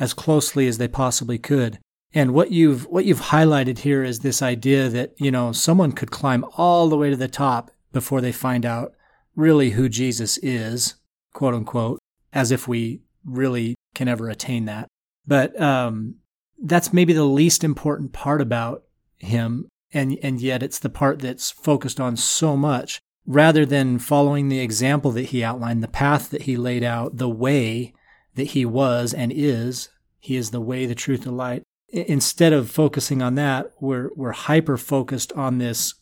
[0.00, 1.78] as closely as they possibly could.
[2.12, 6.10] And what you've what you've highlighted here is this idea that, you know, someone could
[6.10, 8.94] climb all the way to the top before they find out
[9.36, 10.96] really who Jesus is,
[11.32, 12.00] quote unquote,
[12.32, 14.88] as if we really can ever attain that.
[15.26, 16.16] But um,
[16.60, 18.82] that's maybe the least important part about
[19.18, 22.98] him, and and yet it's the part that's focused on so much.
[23.26, 27.28] Rather than following the example that he outlined, the path that he laid out, the
[27.28, 27.94] way
[28.34, 31.62] that he was and is, he is the way, the truth, the light
[31.92, 35.94] instead of focusing on that, we're we're hyper focused on this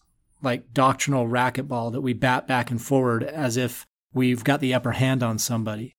[0.42, 4.92] like doctrinal racquetball that we bat back and forward as if we've got the upper
[4.92, 5.94] hand on somebody.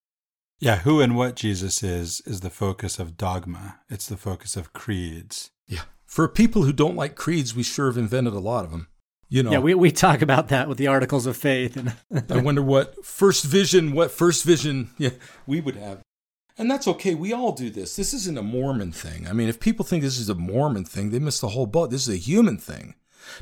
[0.60, 3.80] Yeah, who and what Jesus is is the focus of dogma.
[3.90, 5.52] It's the focus of creeds.
[5.68, 5.84] Yeah.
[6.06, 8.88] For people who don't like creeds, we sure have invented a lot of them.
[9.30, 9.52] You know.
[9.52, 11.94] Yeah, we, we talk about that with the articles of faith and
[12.32, 15.12] I wonder what first vision, what first vision yeah,
[15.46, 16.02] we would have.
[16.60, 17.16] And that's okay.
[17.16, 17.95] We all do this.
[17.95, 19.28] This isn't a Mormon thing.
[19.28, 21.89] I mean, if people think this is a Mormon thing, they miss the whole boat.
[21.89, 22.95] This is a human thing.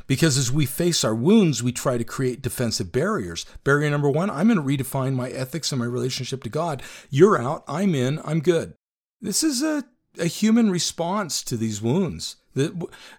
[0.06, 3.44] Because as we face our wounds, we try to create defensive barriers.
[3.64, 6.82] Barrier number one, I'm going to redefine my ethics and my relationship to God.
[7.10, 8.74] You're out, I'm in, I'm good.
[9.20, 9.84] This is a,
[10.20, 12.36] a human response to these wounds.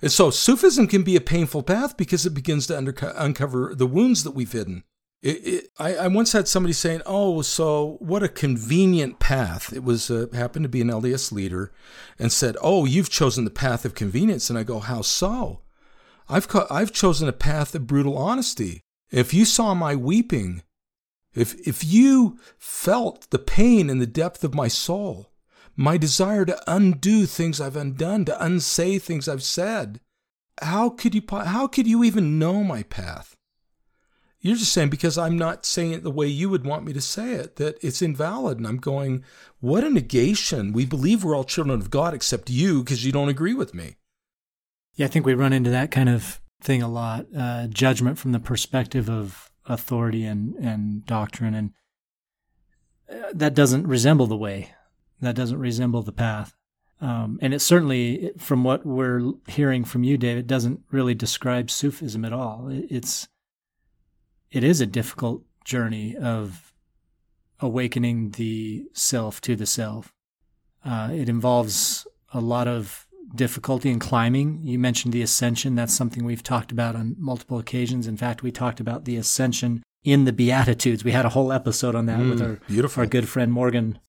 [0.07, 2.77] So Sufism can be a painful path because it begins to
[3.17, 4.83] uncover the wounds that we've hidden.
[5.21, 9.83] It, it, I, I, once had somebody saying, "Oh, so what a convenient path." It
[9.83, 11.73] was uh, happened to be an LDS leader,
[12.17, 15.61] and said, "Oh, you've chosen the path of convenience." And I go, "How so?"
[16.29, 18.81] I've co- I've chosen a path of brutal honesty.
[19.11, 20.63] If you saw my weeping,
[21.33, 25.31] if if you felt the pain in the depth of my soul,
[25.75, 29.99] my desire to undo things I've undone, to unsay things I've said,
[30.61, 33.35] how could you how could you even know my path?
[34.41, 37.01] You're just saying because I'm not saying it the way you would want me to
[37.01, 38.57] say it, that it's invalid.
[38.57, 39.23] And I'm going,
[39.59, 40.71] what a negation.
[40.71, 43.97] We believe we're all children of God except you because you don't agree with me.
[44.95, 48.31] Yeah, I think we run into that kind of thing a lot uh, judgment from
[48.31, 51.53] the perspective of authority and, and doctrine.
[51.53, 51.71] And
[53.11, 54.71] uh, that doesn't resemble the way,
[55.21, 56.55] that doesn't resemble the path.
[57.01, 62.25] Um, and it certainly, from what we're hearing from you, David, doesn't really describe Sufism
[62.25, 62.67] at all.
[62.69, 63.27] It's
[64.51, 66.73] it is a difficult journey of
[67.59, 70.13] awakening the self to the self.
[70.83, 74.61] Uh, it involves a lot of difficulty in climbing.
[74.63, 75.75] You mentioned the ascension.
[75.75, 78.07] That's something we've talked about on multiple occasions.
[78.07, 81.03] In fact, we talked about the ascension in the Beatitudes.
[81.03, 83.01] We had a whole episode on that mm, with our beautiful.
[83.01, 83.99] our good friend Morgan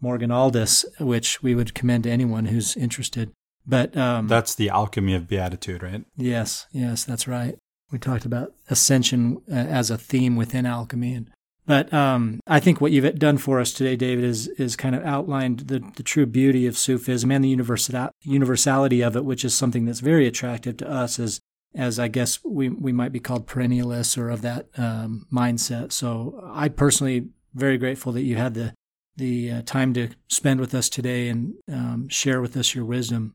[0.00, 3.32] Morgan Aldis, which we would commend to anyone who's interested.
[3.66, 6.04] But um, that's the alchemy of beatitude, right?
[6.16, 7.58] Yes, yes, that's right.
[7.90, 11.30] We talked about ascension uh, as a theme within alchemy, and
[11.66, 15.04] But um, I think what you've done for us today, David, is is kind of
[15.04, 19.54] outlined the, the true beauty of Sufism and the universal, universality of it, which is
[19.54, 21.40] something that's very attractive to us as
[21.74, 25.92] as I guess we we might be called perennialists or of that um, mindset.
[25.92, 28.74] So I personally very grateful that you had the
[29.16, 33.34] the uh, time to spend with us today and um, share with us your wisdom.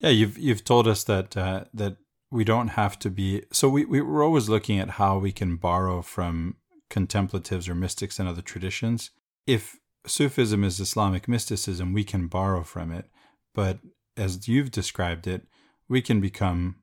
[0.00, 1.96] Yeah, you've you've told us that uh, that
[2.30, 3.44] we don't have to be.
[3.52, 6.56] So we, we we're always looking at how we can borrow from
[6.90, 9.10] contemplatives or mystics and other traditions.
[9.46, 13.06] If Sufism is Islamic mysticism, we can borrow from it.
[13.54, 13.78] But
[14.16, 15.46] as you've described it,
[15.88, 16.76] we can become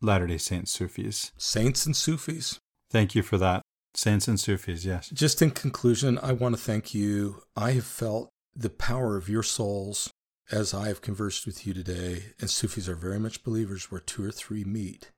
[0.00, 1.32] Latter day Saint Sufis.
[1.36, 2.60] Saints and Sufis.
[2.90, 3.62] Thank you for that.
[3.94, 5.08] Saints and Sufis, yes.
[5.10, 7.42] Just in conclusion, I want to thank you.
[7.56, 10.10] I have felt the power of your souls
[10.50, 12.26] as I have conversed with you today.
[12.40, 15.10] And Sufis are very much believers where two or three meet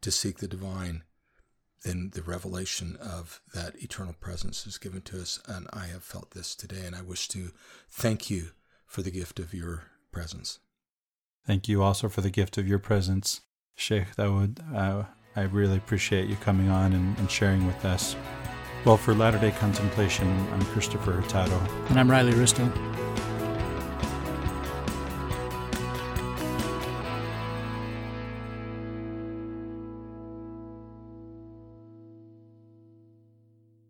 [0.00, 1.02] to seek the divine.
[1.84, 5.40] Then the revelation of that eternal presence is given to us.
[5.46, 6.86] And I have felt this today.
[6.86, 7.50] And I wish to
[7.90, 8.50] thank you
[8.86, 10.60] for the gift of your presence.
[11.46, 13.40] Thank you also for the gift of your presence,
[13.74, 14.60] Sheikh Dawood.
[14.74, 15.04] Uh,
[15.34, 18.14] I really appreciate you coming on and, and sharing with us.
[18.84, 21.58] Well, for Latter day Contemplation, I'm Christopher Hurtado.
[21.88, 22.70] And I'm Riley Risto.